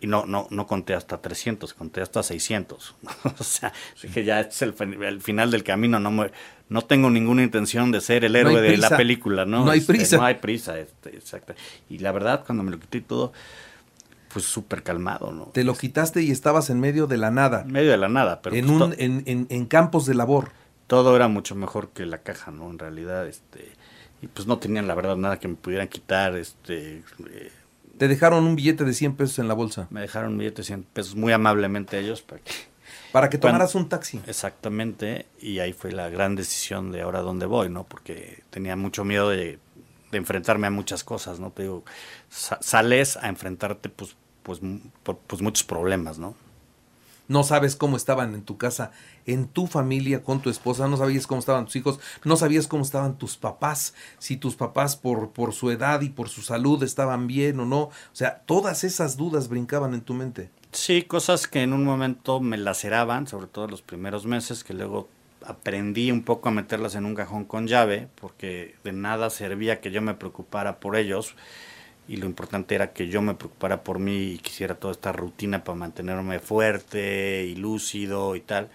Y 0.00 0.06
no, 0.06 0.26
no, 0.26 0.46
no 0.50 0.66
conté 0.66 0.94
hasta 0.94 1.20
300, 1.20 1.74
conté 1.74 2.00
hasta 2.00 2.22
600. 2.22 2.94
o 3.38 3.44
sea, 3.44 3.72
dije, 4.02 4.24
ya 4.24 4.40
este 4.40 4.66
es 4.66 4.74
el, 4.80 5.20
final 5.20 5.50
del 5.50 5.64
camino, 5.64 5.98
no, 5.98 6.26
no 6.68 6.82
tengo 6.82 7.10
ninguna 7.10 7.42
intención 7.42 7.90
de 7.92 8.00
ser 8.00 8.24
el 8.24 8.36
héroe 8.36 8.60
de 8.60 8.76
la 8.76 8.96
película, 8.96 9.44
¿no? 9.44 9.64
No 9.64 9.70
hay 9.70 9.80
este, 9.80 9.92
prisa. 9.92 10.16
no 10.16 10.24
hay 10.24 10.34
prisa, 10.34 10.78
este, 10.78 11.10
exacto. 11.10 11.54
Y 11.88 11.98
la 11.98 12.12
verdad, 12.12 12.44
cuando 12.44 12.62
me 12.62 12.70
lo 12.70 12.78
quité 12.78 13.00
todo, 13.00 13.32
pues 14.32 14.44
súper 14.44 14.82
calmado, 14.82 15.32
¿no? 15.32 15.46
Te 15.46 15.64
lo 15.64 15.74
quitaste 15.74 16.22
y 16.22 16.30
estabas 16.30 16.70
en 16.70 16.80
medio 16.80 17.06
de 17.06 17.16
la 17.16 17.30
nada. 17.30 17.62
En 17.62 17.72
medio 17.72 17.90
de 17.90 17.96
la 17.96 18.08
nada, 18.08 18.42
pero... 18.42 18.54
En, 18.56 18.66
pues 18.66 18.80
un, 18.80 18.94
en, 18.98 19.22
en, 19.26 19.46
en, 19.48 19.66
campos 19.66 20.06
de 20.06 20.14
labor. 20.14 20.50
Todo 20.86 21.16
era 21.16 21.28
mucho 21.28 21.54
mejor 21.54 21.90
que 21.90 22.06
la 22.06 22.18
caja, 22.18 22.50
¿no? 22.50 22.70
En 22.70 22.78
realidad, 22.78 23.26
este... 23.26 23.72
Y 24.20 24.26
pues 24.26 24.48
no 24.48 24.58
tenían, 24.58 24.88
la 24.88 24.94
verdad, 24.94 25.16
nada 25.16 25.38
que 25.38 25.48
me 25.48 25.54
pudieran 25.54 25.88
quitar, 25.88 26.36
este... 26.36 27.02
Eh, 27.30 27.52
te 27.98 28.08
dejaron 28.08 28.44
un 28.44 28.56
billete 28.56 28.84
de 28.84 28.94
100 28.94 29.16
pesos 29.16 29.38
en 29.38 29.48
la 29.48 29.54
bolsa. 29.54 29.88
Me 29.90 30.00
dejaron 30.00 30.32
un 30.32 30.38
billete 30.38 30.62
de 30.62 30.66
100 30.66 30.82
pesos 30.84 31.16
muy 31.16 31.32
amablemente 31.32 31.98
ellos 31.98 32.22
para 32.22 32.40
que... 32.40 32.52
Para 33.12 33.30
que 33.30 33.38
tomaras 33.38 33.74
un 33.74 33.88
taxi. 33.88 34.20
Exactamente, 34.26 35.26
y 35.40 35.60
ahí 35.60 35.72
fue 35.72 35.92
la 35.92 36.10
gran 36.10 36.36
decisión 36.36 36.92
de 36.92 37.00
ahora 37.00 37.20
dónde 37.20 37.46
voy, 37.46 37.70
¿no? 37.70 37.84
Porque 37.84 38.42
tenía 38.50 38.76
mucho 38.76 39.02
miedo 39.02 39.30
de, 39.30 39.58
de 40.10 40.18
enfrentarme 40.18 40.66
a 40.66 40.70
muchas 40.70 41.04
cosas, 41.04 41.40
¿no? 41.40 41.50
Te 41.50 41.62
digo, 41.62 41.84
sa 42.28 42.58
sales 42.60 43.16
a 43.16 43.28
enfrentarte, 43.28 43.88
pues, 43.88 44.14
pues, 44.42 44.60
por, 45.02 45.18
pues 45.18 45.40
muchos 45.42 45.64
problemas, 45.64 46.18
¿no? 46.18 46.34
No 47.28 47.44
sabes 47.44 47.76
cómo 47.76 47.96
estaban 47.96 48.34
en 48.34 48.42
tu 48.42 48.56
casa, 48.58 48.90
en 49.26 49.46
tu 49.46 49.66
familia, 49.66 50.22
con 50.24 50.40
tu 50.40 50.50
esposa, 50.50 50.88
no 50.88 50.96
sabías 50.96 51.26
cómo 51.26 51.38
estaban 51.38 51.66
tus 51.66 51.76
hijos, 51.76 52.00
no 52.24 52.36
sabías 52.36 52.66
cómo 52.66 52.82
estaban 52.82 53.18
tus 53.18 53.36
papás, 53.36 53.94
si 54.18 54.36
tus 54.36 54.56
papás 54.56 54.96
por, 54.96 55.30
por 55.30 55.52
su 55.52 55.70
edad 55.70 56.00
y 56.00 56.08
por 56.08 56.28
su 56.28 56.42
salud 56.42 56.82
estaban 56.82 57.26
bien 57.26 57.60
o 57.60 57.66
no. 57.66 57.82
O 57.82 57.92
sea, 58.12 58.42
todas 58.46 58.82
esas 58.84 59.16
dudas 59.16 59.48
brincaban 59.48 59.94
en 59.94 60.00
tu 60.00 60.14
mente. 60.14 60.50
Sí, 60.72 61.02
cosas 61.02 61.46
que 61.46 61.62
en 61.62 61.72
un 61.72 61.84
momento 61.84 62.40
me 62.40 62.58
laceraban, 62.58 63.26
sobre 63.26 63.46
todo 63.46 63.68
los 63.68 63.82
primeros 63.82 64.26
meses, 64.26 64.64
que 64.64 64.74
luego 64.74 65.08
aprendí 65.46 66.10
un 66.10 66.24
poco 66.24 66.48
a 66.48 66.52
meterlas 66.52 66.94
en 66.94 67.04
un 67.04 67.14
cajón 67.14 67.44
con 67.44 67.66
llave, 67.66 68.08
porque 68.20 68.74
de 68.84 68.92
nada 68.92 69.30
servía 69.30 69.80
que 69.80 69.90
yo 69.90 70.02
me 70.02 70.14
preocupara 70.14 70.80
por 70.80 70.96
ellos 70.96 71.34
y 72.08 72.16
lo 72.16 72.26
importante 72.26 72.74
era 72.74 72.92
que 72.92 73.08
yo 73.08 73.20
me 73.20 73.34
preocupara 73.34 73.84
por 73.84 73.98
mí 73.98 74.32
y 74.32 74.38
quisiera 74.38 74.74
toda 74.74 74.92
esta 74.92 75.12
rutina 75.12 75.62
para 75.62 75.76
mantenerme 75.76 76.40
fuerte 76.40 77.44
y 77.44 77.54
lúcido 77.54 78.34
y 78.34 78.40
tal. 78.40 78.70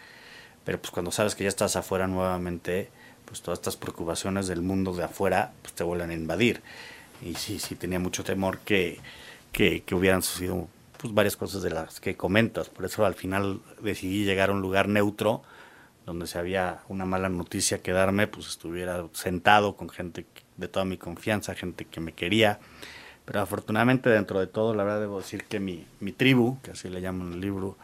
Pero 0.63 0.79
pues 0.79 0.91
cuando 0.91 1.11
sabes 1.11 1.33
que 1.33 1.43
ya 1.43 1.49
estás 1.49 1.75
afuera 1.75 2.07
nuevamente, 2.07 2.89
pues 3.25 3.41
todas 3.41 3.59
estas 3.59 3.75
preocupaciones 3.75 4.47
del 4.47 4.61
mundo 4.61 4.93
de 4.93 5.03
afuera 5.03 5.51
pues 5.63 5.73
te 5.73 5.83
vuelven 5.83 6.11
a 6.11 6.13
invadir. 6.13 6.61
Y 7.23 7.33
sí, 7.33 7.57
sí 7.57 7.75
tenía 7.75 7.99
mucho 7.99 8.23
temor 8.23 8.59
que, 8.59 8.99
que, 9.51 9.81
que 9.81 9.95
hubieran 9.95 10.21
sucedido 10.21 10.67
pues 10.97 11.11
varias 11.13 11.35
cosas 11.35 11.63
de 11.63 11.71
las 11.71 11.99
que 11.99 12.15
comentas. 12.15 12.69
Por 12.69 12.85
eso 12.85 13.03
al 13.03 13.15
final 13.15 13.61
decidí 13.81 14.25
llegar 14.25 14.51
a 14.51 14.53
un 14.53 14.61
lugar 14.61 14.87
neutro 14.87 15.41
donde 16.05 16.27
si 16.27 16.37
había 16.37 16.81
una 16.87 17.05
mala 17.05 17.29
noticia 17.29 17.81
que 17.81 17.93
darme, 17.93 18.27
pues 18.27 18.47
estuviera 18.47 19.07
sentado 19.13 19.75
con 19.75 19.89
gente 19.89 20.25
de 20.57 20.67
toda 20.67 20.85
mi 20.85 20.97
confianza, 20.97 21.55
gente 21.55 21.85
que 21.85 21.99
me 21.99 22.11
quería 22.11 22.59
pero 23.25 23.41
afortunadamente 23.41 24.09
dentro 24.09 24.39
de 24.39 24.47
todo, 24.47 24.73
la 24.73 24.83
verdad 24.83 25.01
debo 25.01 25.19
decir 25.19 25.45
que 25.45 25.59
mi, 25.59 25.85
mi 25.99 26.11
tribu, 26.11 26.59
que 26.61 26.71
así 26.71 26.89
le 26.89 27.01
llaman 27.01 27.33
el 27.33 27.41
libro, 27.41 27.77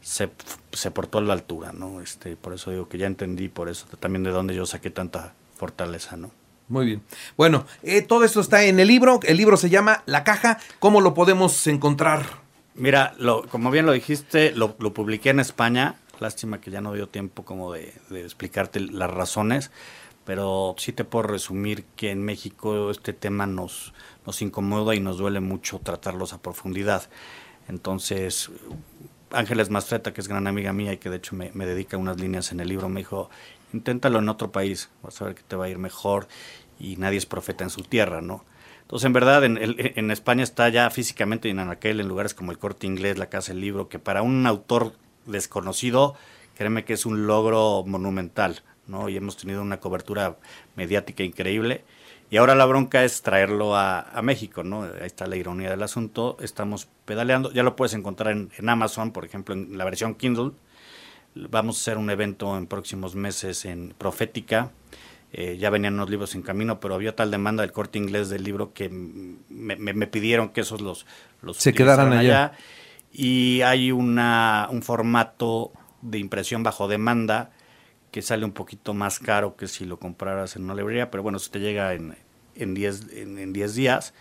se, 0.00 0.30
se 0.72 0.90
portó 0.90 1.18
a 1.18 1.22
la 1.22 1.34
altura, 1.34 1.72
¿no? 1.72 2.00
Este, 2.00 2.36
por 2.36 2.54
eso 2.54 2.70
digo 2.70 2.88
que 2.88 2.98
ya 2.98 3.06
entendí, 3.06 3.48
por 3.48 3.68
eso 3.68 3.86
también 4.00 4.22
de 4.22 4.30
dónde 4.30 4.54
yo 4.54 4.64
saqué 4.66 4.90
tanta 4.90 5.34
fortaleza, 5.56 6.16
¿no? 6.16 6.30
Muy 6.68 6.86
bien. 6.86 7.02
Bueno, 7.36 7.66
eh, 7.82 8.02
todo 8.02 8.24
esto 8.24 8.40
está 8.40 8.62
en 8.64 8.78
el 8.78 8.88
libro. 8.88 9.20
El 9.22 9.38
libro 9.38 9.56
se 9.56 9.70
llama 9.70 10.02
La 10.04 10.22
Caja. 10.22 10.58
¿Cómo 10.78 11.00
lo 11.00 11.14
podemos 11.14 11.66
encontrar? 11.66 12.26
Mira, 12.74 13.14
lo, 13.18 13.48
como 13.48 13.70
bien 13.70 13.86
lo 13.86 13.92
dijiste, 13.92 14.52
lo, 14.52 14.76
lo, 14.78 14.92
publiqué 14.92 15.30
en 15.30 15.40
España. 15.40 15.96
Lástima 16.20 16.60
que 16.60 16.70
ya 16.70 16.82
no 16.82 16.92
dio 16.92 17.08
tiempo 17.08 17.44
como 17.44 17.72
de, 17.72 17.94
de 18.10 18.20
explicarte 18.20 18.80
las 18.80 19.10
razones, 19.10 19.70
pero 20.28 20.74
sí 20.76 20.92
te 20.92 21.04
puedo 21.04 21.22
resumir 21.22 21.86
que 21.96 22.10
en 22.10 22.22
México 22.22 22.90
este 22.90 23.14
tema 23.14 23.46
nos, 23.46 23.94
nos 24.26 24.42
incomoda 24.42 24.94
y 24.94 25.00
nos 25.00 25.16
duele 25.16 25.40
mucho 25.40 25.80
tratarlos 25.82 26.34
a 26.34 26.42
profundidad. 26.42 27.08
Entonces, 27.66 28.50
Ángeles 29.30 29.70
Mastreta, 29.70 30.12
que 30.12 30.20
es 30.20 30.28
gran 30.28 30.46
amiga 30.46 30.74
mía 30.74 30.92
y 30.92 30.98
que 30.98 31.08
de 31.08 31.16
hecho 31.16 31.34
me, 31.34 31.50
me, 31.54 31.64
dedica 31.64 31.96
unas 31.96 32.20
líneas 32.20 32.52
en 32.52 32.60
el 32.60 32.68
libro, 32.68 32.90
me 32.90 33.00
dijo, 33.00 33.30
inténtalo 33.72 34.18
en 34.18 34.28
otro 34.28 34.52
país, 34.52 34.90
vas 35.02 35.18
a 35.22 35.24
ver 35.24 35.34
que 35.34 35.44
te 35.44 35.56
va 35.56 35.64
a 35.64 35.70
ir 35.70 35.78
mejor 35.78 36.28
y 36.78 36.96
nadie 36.96 37.16
es 37.16 37.24
profeta 37.24 37.64
en 37.64 37.70
su 37.70 37.80
tierra, 37.80 38.20
¿no? 38.20 38.44
Entonces, 38.82 39.06
en 39.06 39.14
verdad, 39.14 39.44
en, 39.44 39.58
en 39.58 40.10
España 40.10 40.42
está 40.42 40.68
ya 40.68 40.90
físicamente 40.90 41.48
en 41.48 41.58
Anaquel, 41.58 42.00
en 42.00 42.08
lugares 42.08 42.34
como 42.34 42.52
el 42.52 42.58
Corte 42.58 42.86
Inglés, 42.86 43.16
la 43.16 43.30
Casa 43.30 43.54
del 43.54 43.62
Libro, 43.62 43.88
que 43.88 43.98
para 43.98 44.20
un 44.20 44.46
autor 44.46 44.92
desconocido, 45.24 46.16
créeme 46.54 46.84
que 46.84 46.92
es 46.92 47.06
un 47.06 47.26
logro 47.26 47.82
monumental, 47.86 48.60
¿no? 48.88 49.08
Y 49.08 49.16
hemos 49.16 49.36
tenido 49.36 49.62
una 49.62 49.78
cobertura 49.78 50.36
mediática 50.76 51.22
increíble 51.22 51.84
y 52.30 52.36
ahora 52.36 52.54
la 52.54 52.66
bronca 52.66 53.04
es 53.04 53.22
traerlo 53.22 53.74
a, 53.74 54.00
a, 54.00 54.20
México, 54.20 54.62
¿no? 54.62 54.82
Ahí 54.82 55.06
está 55.06 55.26
la 55.26 55.36
ironía 55.36 55.70
del 55.70 55.82
asunto. 55.82 56.36
Estamos 56.40 56.88
pedaleando, 57.06 57.50
ya 57.52 57.62
lo 57.62 57.74
puedes 57.74 57.94
encontrar 57.94 58.32
en, 58.32 58.50
en, 58.58 58.68
Amazon, 58.68 59.12
por 59.12 59.24
ejemplo, 59.24 59.54
en 59.54 59.78
la 59.78 59.84
versión 59.84 60.14
Kindle. 60.14 60.52
Vamos 61.34 61.78
a 61.78 61.80
hacer 61.80 61.98
un 61.98 62.10
evento 62.10 62.56
en 62.58 62.66
próximos 62.66 63.14
meses 63.14 63.64
en 63.64 63.94
Profética. 63.96 64.72
Eh, 65.32 65.56
ya 65.58 65.70
venían 65.70 65.94
unos 65.94 66.10
libros 66.10 66.34
en 66.34 66.42
camino, 66.42 66.80
pero 66.80 66.94
había 66.94 67.16
tal 67.16 67.30
demanda 67.30 67.62
del 67.62 67.72
corte 67.72 67.98
inglés 67.98 68.28
del 68.28 68.44
libro 68.44 68.74
que 68.74 68.90
me, 68.90 69.76
me, 69.76 69.94
me 69.94 70.06
pidieron 70.06 70.50
que 70.50 70.62
esos 70.62 70.82
los, 70.82 71.06
los 71.40 71.56
se 71.56 71.72
quedaran 71.72 72.12
allá. 72.12 72.18
allá. 72.18 72.52
Y 73.10 73.62
hay 73.62 73.90
una, 73.90 74.68
un 74.70 74.82
formato 74.82 75.72
de 76.02 76.18
impresión 76.18 76.62
bajo 76.62 76.88
demanda 76.88 77.52
que 78.18 78.22
sale 78.22 78.44
un 78.44 78.50
poquito 78.50 78.94
más 78.94 79.20
caro 79.20 79.54
que 79.54 79.68
si 79.68 79.84
lo 79.84 80.00
compraras 80.00 80.56
en 80.56 80.64
una 80.64 80.74
librería, 80.74 81.08
pero 81.08 81.22
bueno, 81.22 81.38
si 81.38 81.52
te 81.52 81.60
llega 81.60 81.94
en 81.94 82.08
10 82.08 82.18
en 82.56 82.74
diez, 82.74 83.06
en, 83.12 83.38
en 83.38 83.52
diez 83.52 83.76
días. 83.76 84.12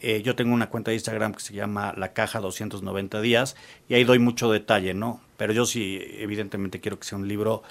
Eh, 0.00 0.22
yo 0.22 0.34
tengo 0.34 0.54
una 0.54 0.70
cuenta 0.70 0.90
de 0.90 0.94
Instagram 0.94 1.34
que 1.34 1.40
se 1.40 1.52
llama 1.52 1.92
La 1.94 2.14
Caja 2.14 2.40
290 2.40 3.20
días 3.20 3.54
y 3.86 3.92
ahí 3.92 4.04
doy 4.04 4.18
mucho 4.18 4.50
detalle, 4.50 4.94
¿no? 4.94 5.20
Pero 5.36 5.52
yo 5.52 5.66
sí, 5.66 6.00
evidentemente 6.02 6.80
quiero 6.80 6.98
que 6.98 7.04
sea 7.04 7.18
un 7.18 7.28
libro 7.28 7.62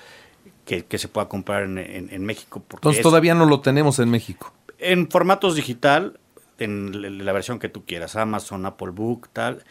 que, 0.64 0.86
que 0.86 1.00
se 1.00 1.08
pueda 1.08 1.28
comprar 1.28 1.64
en, 1.64 1.80
en, 1.80 2.10
en 2.14 2.24
México. 2.24 2.62
Porque 2.68 2.82
Entonces 2.82 3.00
es, 3.00 3.04
todavía 3.04 3.34
no 3.34 3.48
lo 3.48 3.62
tenemos 3.62 3.98
en 3.98 4.12
México. 4.12 4.54
En 4.78 5.10
formatos 5.10 5.56
digital, 5.56 6.20
en 6.60 7.26
la 7.26 7.32
versión 7.34 7.58
que 7.58 7.68
tú 7.68 7.84
quieras, 7.84 8.16
Amazon, 8.16 8.68
Apple 8.68 8.92
Book, 8.92 9.30
tal, 9.34 9.64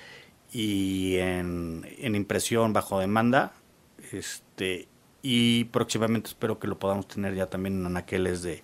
y 0.53 1.19
en, 1.19 1.87
en 1.97 2.17
impresión 2.17 2.73
bajo 2.73 2.99
demanda, 2.99 3.53
este, 4.11 4.89
y 5.23 5.65
próximamente 5.65 6.29
espero 6.29 6.59
que 6.59 6.67
lo 6.67 6.79
podamos 6.79 7.07
tener 7.09 7.35
ya 7.35 7.47
también 7.47 7.79
en 7.81 7.87
anaqueles 7.87 8.43
de 8.43 8.63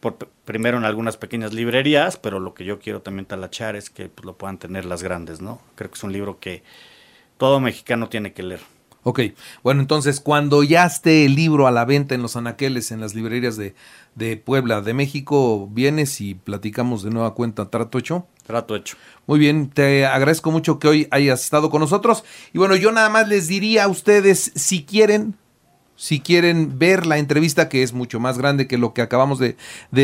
por, 0.00 0.16
primero 0.44 0.78
en 0.78 0.84
algunas 0.84 1.16
pequeñas 1.16 1.52
librerías, 1.52 2.16
pero 2.16 2.40
lo 2.40 2.54
que 2.54 2.64
yo 2.64 2.78
quiero 2.78 3.02
también 3.02 3.26
talachar 3.26 3.76
es 3.76 3.90
que 3.90 4.08
pues, 4.08 4.24
lo 4.24 4.36
puedan 4.36 4.58
tener 4.58 4.84
las 4.84 5.02
grandes, 5.02 5.40
¿no? 5.40 5.60
Creo 5.74 5.90
que 5.90 5.96
es 5.96 6.04
un 6.04 6.12
libro 6.12 6.38
que 6.38 6.62
todo 7.36 7.60
mexicano 7.60 8.08
tiene 8.08 8.32
que 8.32 8.42
leer. 8.42 8.60
Ok, 9.04 9.20
bueno, 9.62 9.80
entonces 9.80 10.20
cuando 10.20 10.62
ya 10.62 10.84
esté 10.84 11.24
el 11.24 11.34
libro 11.34 11.66
a 11.66 11.70
la 11.70 11.84
venta 11.84 12.14
en 12.14 12.22
los 12.22 12.36
anaqueles, 12.36 12.90
en 12.90 13.00
las 13.00 13.14
librerías 13.14 13.56
de, 13.56 13.74
de 14.16 14.36
Puebla, 14.36 14.80
de 14.80 14.92
México, 14.92 15.68
vienes 15.70 16.20
y 16.20 16.34
platicamos 16.34 17.02
de 17.02 17.10
nueva 17.10 17.34
cuenta. 17.34 17.70
¿Trato 17.70 17.98
hecho? 17.98 18.26
Trato 18.46 18.74
hecho. 18.74 18.96
Muy 19.26 19.38
bien, 19.38 19.70
te 19.70 20.04
agradezco 20.04 20.50
mucho 20.50 20.78
que 20.78 20.88
hoy 20.88 21.08
hayas 21.10 21.44
estado 21.44 21.70
con 21.70 21.80
nosotros. 21.80 22.24
Y 22.52 22.58
bueno, 22.58 22.76
yo 22.76 22.92
nada 22.92 23.08
más 23.08 23.28
les 23.28 23.46
diría 23.46 23.84
a 23.84 23.88
ustedes, 23.88 24.52
si 24.54 24.84
quieren, 24.84 25.36
si 25.98 26.20
quieren 26.20 26.78
ver 26.78 27.06
la 27.06 27.18
entrevista, 27.18 27.68
que 27.68 27.82
es 27.82 27.92
mucho 27.92 28.20
más 28.20 28.38
grande 28.38 28.68
que 28.68 28.78
lo 28.78 28.94
que 28.94 29.02
acabamos 29.02 29.40
de, 29.40 29.56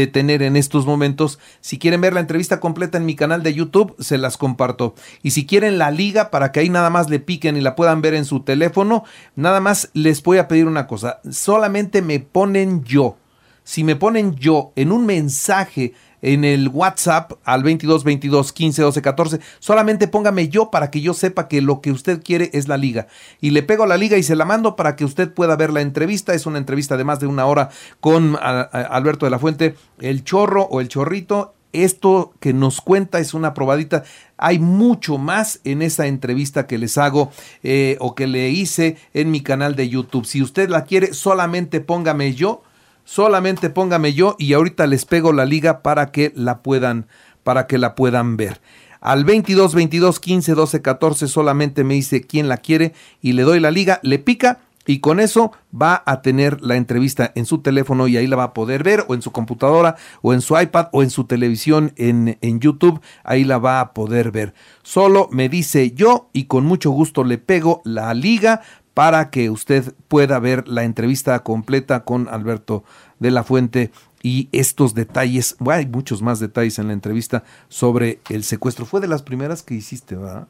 tener 0.09 0.43
en 0.43 0.57
estos 0.57 0.87
momentos, 0.87 1.39
si 1.61 1.79
quieren 1.79 2.01
ver 2.01 2.15
la 2.15 2.21
entrevista 2.21 2.59
completa 2.59 2.99
en 2.99 3.07
mi 3.07 3.15
canal 3.15 3.45
de 3.45 3.55
YouTube, 3.55 3.95
se 4.01 4.19
las 4.19 4.37
comparto. 4.37 4.97
Y 5.23 5.31
si 5.31 5.47
quieren 5.47 5.79
la 5.79 5.93
liga, 5.93 6.33
para 6.33 6.51
que 6.51 6.59
ahí 6.59 6.69
nada 6.69 6.91
más 6.91 7.11
le 7.11 7.21
piquen 7.21 7.57
y 7.57 7.61
la 7.61 7.77
puedan 7.77 8.03
ver 8.03 8.15
en 8.15 8.25
su 8.25 8.41
teléfono, 8.41 9.05
nada 9.37 9.61
más 9.61 9.91
les 9.95 10.21
voy 10.21 10.39
a 10.39 10.49
pedir 10.49 10.67
una 10.67 10.89
cosa, 10.89 11.21
solamente 11.31 12.03
me 12.03 12.19
ponen 12.19 12.83
yo. 12.83 13.17
Si 13.63 13.85
me 13.85 13.95
ponen 13.95 14.35
yo 14.35 14.73
en 14.75 14.91
un 14.91 15.07
mensaje 15.07 15.95
en 16.25 16.43
el 16.45 16.69
WhatsApp 16.69 17.33
al 17.45 17.63
22 17.63 18.03
22 18.03 18.53
15 18.53 18.83
12 18.83 19.03
14. 19.03 19.41
Solamente 19.61 20.09
póngame 20.09 20.49
yo 20.49 20.71
para 20.71 20.91
que 20.91 21.03
yo 21.03 21.13
sepa 21.13 21.49
que 21.49 21.61
lo 21.61 21.83
que 21.83 21.93
usted 21.93 22.23
quiere 22.23 22.51
es 22.55 22.67
la 22.67 22.79
liga. 22.79 23.07
Y 23.43 23.51
le 23.51 23.63
pego 23.63 23.85
la 23.85 23.99
liga 23.99 24.17
y 24.17 24.23
se 24.23 24.35
la 24.35 24.47
mando 24.47 24.75
para 24.75 24.97
que 24.97 25.05
usted 25.05 25.33
pueda 25.33 25.55
ver 25.55 25.73
la 25.73 25.83
entrevista. 25.83 26.33
Es 26.33 26.47
una 26.47 26.59
entrevista 26.59 26.97
de 26.97 27.05
más 27.05 27.21
de 27.21 27.27
una 27.27 27.45
hora 27.45 27.69
con 28.01 28.39
Alberto 28.41 29.27
de 29.27 29.31
la 29.31 29.39
Fuente, 29.39 29.77
el 30.01 30.25
chorro 30.25 30.63
o 30.63 30.81
el 30.81 30.89
chorrito. 30.89 31.55
Esto 31.75 32.33
que 32.41 32.55
nos 32.55 32.81
cuenta 32.81 33.19
es 33.19 33.35
una 33.35 33.53
probadita. 33.53 34.05
Hay 34.39 34.61
mucho 34.61 35.19
más 35.19 35.61
en 35.65 35.83
esa 35.83 36.07
entrevista 36.07 36.67
que 36.67 36.79
les 36.79 36.97
hago 36.97 37.33
eh, 37.63 37.97
o 38.01 38.15
que 38.15 38.29
le 38.29 38.49
hice 38.49 38.97
en 39.13 39.31
mi 39.31 39.43
canal 39.43 39.77
de 39.77 39.89
YouTube. 39.89 40.25
Si 40.25 40.41
usted 40.41 40.71
la 40.71 40.85
quiere, 40.85 41.13
solamente 41.13 41.81
póngame 41.81 42.33
yo 42.33 42.63
solamente 43.05 43.71
póngame 43.71 44.15
yo 44.15 44.37
y 44.39 44.53
ahorita 44.53 44.87
les 44.87 45.05
pego 45.05 45.33
la 45.33 45.45
liga 45.45 45.83
para 45.83 46.11
que 46.11 46.33
la 46.35 46.63
puedan 46.63 47.07
para 47.43 47.67
que 47.67 47.79
la 47.79 47.95
puedan 47.95 48.37
ver. 48.37 48.61
Al 49.01 49.25
22 49.25 49.75
22 49.75 50.19
15 50.19 50.55
12 50.55 50.83
14 50.83 51.29
solamente 51.29 51.85
me 51.85 51.95
dice 51.95 52.23
quién 52.23 52.49
la 52.49 52.57
quiere 52.57 52.95
y 53.21 53.33
le 53.33 53.43
doy 53.43 53.61
la 53.61 53.71
liga, 53.71 54.01
le 54.03 54.19
pica 54.19 54.61
y 54.87 55.01
con 55.01 55.21
eso 55.21 55.53
va 55.75 56.03
a 56.07 56.23
tener 56.23 56.61
la 56.61 56.77
entrevista 56.77 57.33
en 57.35 57.47
su 57.47 57.59
teléfono 57.59 58.07
y 58.07 58.17
ahí 58.17 58.27
la 58.27 58.37
va 58.37 58.45
a 58.45 58.55
poder 58.55 58.83
ver 58.83 59.05
o 59.09 59.15
en 59.15 59.23
su 59.23 59.33
computadora 59.33 59.97
o 60.23 60.35
en 60.35 60.41
su 60.41 60.59
iPad 60.59 60.89
o 60.93 61.03
en 61.03 61.11
su 61.11 61.25
televisión 61.25 61.93
en, 61.97 62.39
en 62.41 62.61
YouTube, 62.61 63.01
ahí 63.23 63.45
la 63.45 63.59
va 63.59 63.81
a 63.81 63.95
poder 63.95 64.31
ver. 64.31 64.55
Solo 64.83 65.29
me 65.31 65.49
dice 65.49 65.93
yo 65.93 66.29
y 66.33 66.45
con 66.45 66.67
mucho 66.67 66.91
gusto 66.91 67.25
le 67.25 67.39
pego 67.39 67.81
la 67.85 68.13
liga 68.15 68.63
para 68.95 69.31
que 69.31 69.51
usted 69.51 69.93
pueda 70.09 70.39
ver 70.39 70.67
la 70.69 70.85
entrevista 70.85 71.43
completa 71.43 72.05
con 72.05 72.29
Alberto 72.29 72.85
de 73.19 73.31
la 73.33 73.43
Fuente 73.43 73.91
y 74.23 74.49
estos 74.53 74.95
detalles, 74.95 75.57
hay 75.69 75.87
muchos 75.87 76.23
más 76.23 76.41
detalles 76.41 76.79
en 76.79 76.87
la 76.87 76.95
entrevista 76.95 77.45
sobre 77.69 78.21
el 78.31 78.45
secuestro. 78.45 78.87
Fue 78.87 79.01
de 79.01 79.09
las 79.09 79.23
primeras 79.23 79.63
que 79.63 79.75
hiciste, 79.75 80.17
¿verdad? 80.17 80.49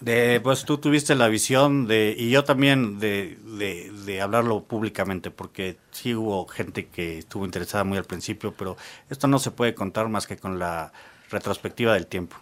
De, 0.00 0.40
pues 0.40 0.64
tú 0.64 0.78
tuviste 0.78 1.14
la 1.14 1.28
visión 1.28 1.86
de, 1.86 2.14
y 2.16 2.30
yo 2.30 2.44
también, 2.44 2.98
de, 3.00 3.36
de, 3.58 3.92
de, 4.06 4.20
hablarlo 4.20 4.62
públicamente, 4.62 5.30
porque 5.30 5.76
sí 5.90 6.14
hubo 6.14 6.46
gente 6.46 6.86
que 6.86 7.18
estuvo 7.18 7.44
interesada 7.44 7.84
muy 7.84 7.98
al 7.98 8.04
principio, 8.04 8.54
pero 8.56 8.76
esto 9.10 9.26
no 9.26 9.38
se 9.38 9.50
puede 9.50 9.74
contar 9.74 10.08
más 10.08 10.26
que 10.26 10.38
con 10.38 10.58
la 10.58 10.92
retrospectiva 11.30 11.92
del 11.94 12.06
tiempo. 12.06 12.36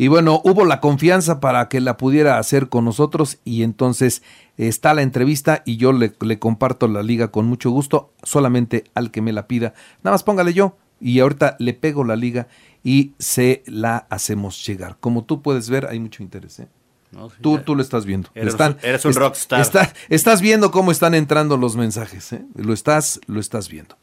Y 0.00 0.06
bueno, 0.06 0.40
hubo 0.44 0.64
la 0.64 0.80
confianza 0.80 1.40
para 1.40 1.68
que 1.68 1.80
la 1.80 1.96
pudiera 1.96 2.38
hacer 2.38 2.68
con 2.68 2.84
nosotros 2.84 3.38
y 3.44 3.64
entonces 3.64 4.22
está 4.56 4.94
la 4.94 5.02
entrevista 5.02 5.62
y 5.66 5.76
yo 5.76 5.92
le, 5.92 6.12
le, 6.20 6.38
comparto 6.38 6.86
la 6.86 7.02
liga 7.02 7.32
con 7.32 7.46
mucho 7.46 7.70
gusto, 7.70 8.12
solamente 8.22 8.84
al 8.94 9.10
que 9.10 9.20
me 9.20 9.32
la 9.32 9.48
pida. 9.48 9.74
Nada 10.04 10.14
más 10.14 10.22
póngale 10.22 10.54
yo 10.54 10.76
y 11.00 11.18
ahorita 11.18 11.56
le 11.58 11.74
pego 11.74 12.04
la 12.04 12.14
liga 12.14 12.46
y 12.84 13.14
se 13.18 13.64
la 13.66 14.06
hacemos 14.08 14.64
llegar. 14.64 14.96
Como 15.00 15.24
tú 15.24 15.42
puedes 15.42 15.68
ver, 15.68 15.86
hay 15.86 15.98
mucho 15.98 16.22
interés. 16.22 16.60
¿eh? 16.60 16.68
No, 17.10 17.28
tú, 17.28 17.58
tú 17.58 17.74
lo 17.74 17.82
estás 17.82 18.04
viendo. 18.04 18.30
Eres, 18.36 18.54
están, 18.54 18.78
eres 18.82 19.04
un 19.04 19.14
rockstar. 19.14 19.60
Está, 19.60 19.92
estás 20.08 20.40
viendo 20.40 20.70
cómo 20.70 20.92
están 20.92 21.16
entrando 21.16 21.56
los 21.56 21.74
mensajes. 21.74 22.32
¿eh? 22.32 22.44
Lo, 22.54 22.72
estás, 22.72 23.20
lo 23.26 23.40
estás 23.40 23.68
viendo. 23.68 23.96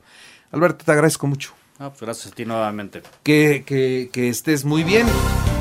Alberto, 0.51 0.83
te 0.83 0.91
agradezco 0.91 1.25
mucho. 1.25 1.53
Ah, 1.79 1.89
pues 1.89 2.01
gracias 2.01 2.33
a 2.33 2.35
ti 2.35 2.43
nuevamente. 2.43 3.01
Que, 3.23 3.63
que, 3.65 4.09
que 4.11 4.27
estés 4.27 4.65
muy 4.65 4.83
bien. 4.83 5.05